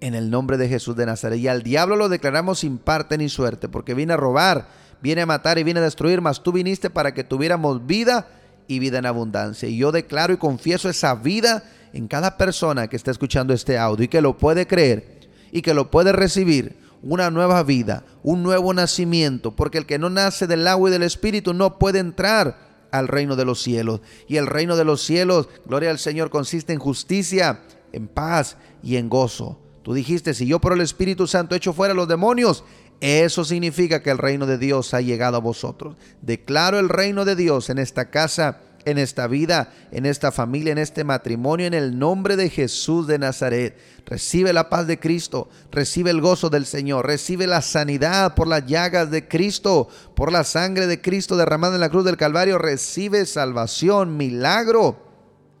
en 0.00 0.14
el 0.14 0.30
nombre 0.30 0.56
de 0.56 0.68
Jesús 0.68 0.96
de 0.96 1.04
Nazaret. 1.04 1.38
Y 1.38 1.48
al 1.48 1.62
diablo 1.62 1.96
lo 1.96 2.08
declaramos 2.08 2.60
sin 2.60 2.78
parte 2.78 3.18
ni 3.18 3.28
suerte, 3.28 3.68
porque 3.68 3.92
viene 3.92 4.14
a 4.14 4.16
robar, 4.16 4.68
viene 5.02 5.20
a 5.20 5.26
matar 5.26 5.58
y 5.58 5.64
viene 5.64 5.80
a 5.80 5.82
destruir, 5.82 6.22
mas 6.22 6.42
tú 6.42 6.50
viniste 6.50 6.88
para 6.88 7.12
que 7.12 7.24
tuviéramos 7.24 7.86
vida 7.86 8.26
y 8.68 8.78
vida 8.78 8.98
en 8.98 9.06
abundancia. 9.06 9.68
Y 9.68 9.76
yo 9.76 9.92
declaro 9.92 10.32
y 10.32 10.38
confieso 10.38 10.88
esa 10.88 11.14
vida 11.14 11.62
en 11.92 12.08
cada 12.08 12.36
persona 12.36 12.88
que 12.88 12.96
está 12.96 13.10
escuchando 13.10 13.52
este 13.52 13.78
audio 13.78 14.04
y 14.04 14.08
que 14.08 14.20
lo 14.20 14.36
puede 14.36 14.66
creer 14.66 15.18
y 15.50 15.62
que 15.62 15.74
lo 15.74 15.90
puede 15.90 16.12
recibir 16.12 16.76
una 17.02 17.30
nueva 17.30 17.62
vida, 17.62 18.04
un 18.22 18.42
nuevo 18.42 18.74
nacimiento, 18.74 19.54
porque 19.54 19.78
el 19.78 19.86
que 19.86 19.98
no 19.98 20.10
nace 20.10 20.46
del 20.46 20.66
agua 20.66 20.88
y 20.88 20.92
del 20.92 21.02
espíritu 21.02 21.54
no 21.54 21.78
puede 21.78 22.00
entrar 22.00 22.68
al 22.90 23.08
reino 23.08 23.36
de 23.36 23.44
los 23.44 23.62
cielos. 23.62 24.00
Y 24.26 24.36
el 24.36 24.46
reino 24.46 24.76
de 24.76 24.84
los 24.84 25.02
cielos, 25.02 25.48
gloria 25.66 25.90
al 25.90 25.98
Señor, 25.98 26.30
consiste 26.30 26.72
en 26.72 26.78
justicia, 26.78 27.60
en 27.92 28.08
paz 28.08 28.56
y 28.82 28.96
en 28.96 29.08
gozo. 29.08 29.58
Tú 29.82 29.94
dijiste, 29.94 30.34
si 30.34 30.46
yo 30.46 30.60
por 30.60 30.72
el 30.72 30.80
Espíritu 30.80 31.26
Santo 31.26 31.54
echo 31.54 31.72
fuera 31.72 31.94
los 31.94 32.08
demonios, 32.08 32.64
eso 33.00 33.44
significa 33.44 34.02
que 34.02 34.10
el 34.10 34.18
reino 34.18 34.46
de 34.46 34.58
Dios 34.58 34.92
ha 34.92 35.00
llegado 35.00 35.36
a 35.36 35.40
vosotros. 35.40 35.96
Declaro 36.20 36.78
el 36.78 36.88
reino 36.88 37.24
de 37.24 37.36
Dios 37.36 37.70
en 37.70 37.78
esta 37.78 38.10
casa 38.10 38.60
en 38.84 38.98
esta 38.98 39.26
vida, 39.26 39.72
en 39.90 40.06
esta 40.06 40.32
familia, 40.32 40.72
en 40.72 40.78
este 40.78 41.04
matrimonio, 41.04 41.66
en 41.66 41.74
el 41.74 41.98
nombre 41.98 42.36
de 42.36 42.50
Jesús 42.50 43.06
de 43.06 43.18
Nazaret. 43.18 43.76
Recibe 44.06 44.52
la 44.52 44.70
paz 44.70 44.86
de 44.86 44.98
Cristo, 44.98 45.48
recibe 45.70 46.10
el 46.10 46.20
gozo 46.20 46.50
del 46.50 46.66
Señor, 46.66 47.06
recibe 47.06 47.46
la 47.46 47.62
sanidad 47.62 48.34
por 48.34 48.48
las 48.48 48.66
llagas 48.66 49.10
de 49.10 49.28
Cristo, 49.28 49.88
por 50.14 50.32
la 50.32 50.44
sangre 50.44 50.86
de 50.86 51.00
Cristo 51.00 51.36
derramada 51.36 51.74
en 51.74 51.80
la 51.80 51.90
cruz 51.90 52.04
del 52.04 52.16
Calvario. 52.16 52.58
Recibe 52.58 53.26
salvación, 53.26 54.16
milagro, 54.16 55.06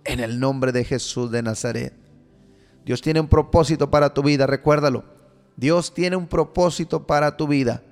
en 0.04 0.20
el 0.20 0.40
nombre 0.40 0.72
de 0.72 0.84
Jesús 0.84 1.30
de 1.30 1.42
Nazaret. 1.42 1.92
Dios 2.84 3.02
tiene 3.02 3.20
un 3.20 3.28
propósito 3.28 3.90
para 3.90 4.14
tu 4.14 4.22
vida, 4.22 4.46
recuérdalo. 4.46 5.04
Dios 5.56 5.92
tiene 5.92 6.16
un 6.16 6.26
propósito 6.26 7.06
para 7.06 7.36
tu 7.36 7.46
vida. 7.48 7.82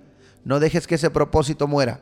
No 0.45 0.61
dejes 0.61 0.87
que 0.87 0.95
ese 0.95 1.11
propósito 1.11 1.67
muera. 1.67 2.01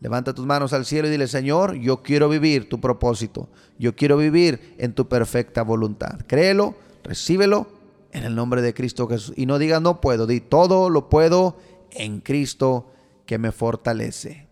Levanta 0.00 0.34
tus 0.34 0.44
manos 0.44 0.72
al 0.72 0.84
cielo 0.84 1.08
y 1.08 1.10
dile, 1.10 1.26
Señor, 1.26 1.74
yo 1.74 2.02
quiero 2.02 2.28
vivir 2.28 2.68
tu 2.68 2.80
propósito. 2.80 3.48
Yo 3.78 3.96
quiero 3.96 4.16
vivir 4.16 4.74
en 4.78 4.92
tu 4.92 5.08
perfecta 5.08 5.62
voluntad. 5.62 6.20
Créelo, 6.26 6.74
recíbelo 7.02 7.68
en 8.12 8.24
el 8.24 8.34
nombre 8.34 8.62
de 8.62 8.74
Cristo 8.74 9.08
Jesús. 9.08 9.34
Y 9.36 9.46
no 9.46 9.58
digas 9.58 9.80
no 9.80 10.00
puedo, 10.00 10.26
di 10.26 10.40
todo 10.40 10.90
lo 10.90 11.08
puedo 11.08 11.56
en 11.90 12.20
Cristo 12.20 12.90
que 13.24 13.38
me 13.38 13.52
fortalece. 13.52 14.46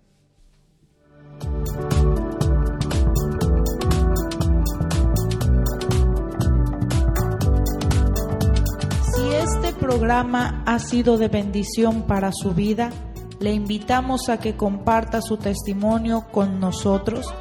Si 9.15 9.23
este 9.33 9.73
programa 9.79 10.63
ha 10.67 10.79
sido 10.79 11.19
de 11.19 11.29
bendición 11.29 12.07
para 12.07 12.33
su 12.33 12.55
vida, 12.55 12.91
le 13.41 13.53
invitamos 13.53 14.29
a 14.29 14.39
que 14.39 14.55
comparta 14.57 15.21
su 15.21 15.37
testimonio 15.37 16.27
con 16.33 16.61
nosotros 16.61 17.35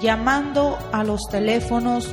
llamando 0.00 0.78
a 0.92 1.02
los 1.04 1.22
teléfonos 1.30 2.08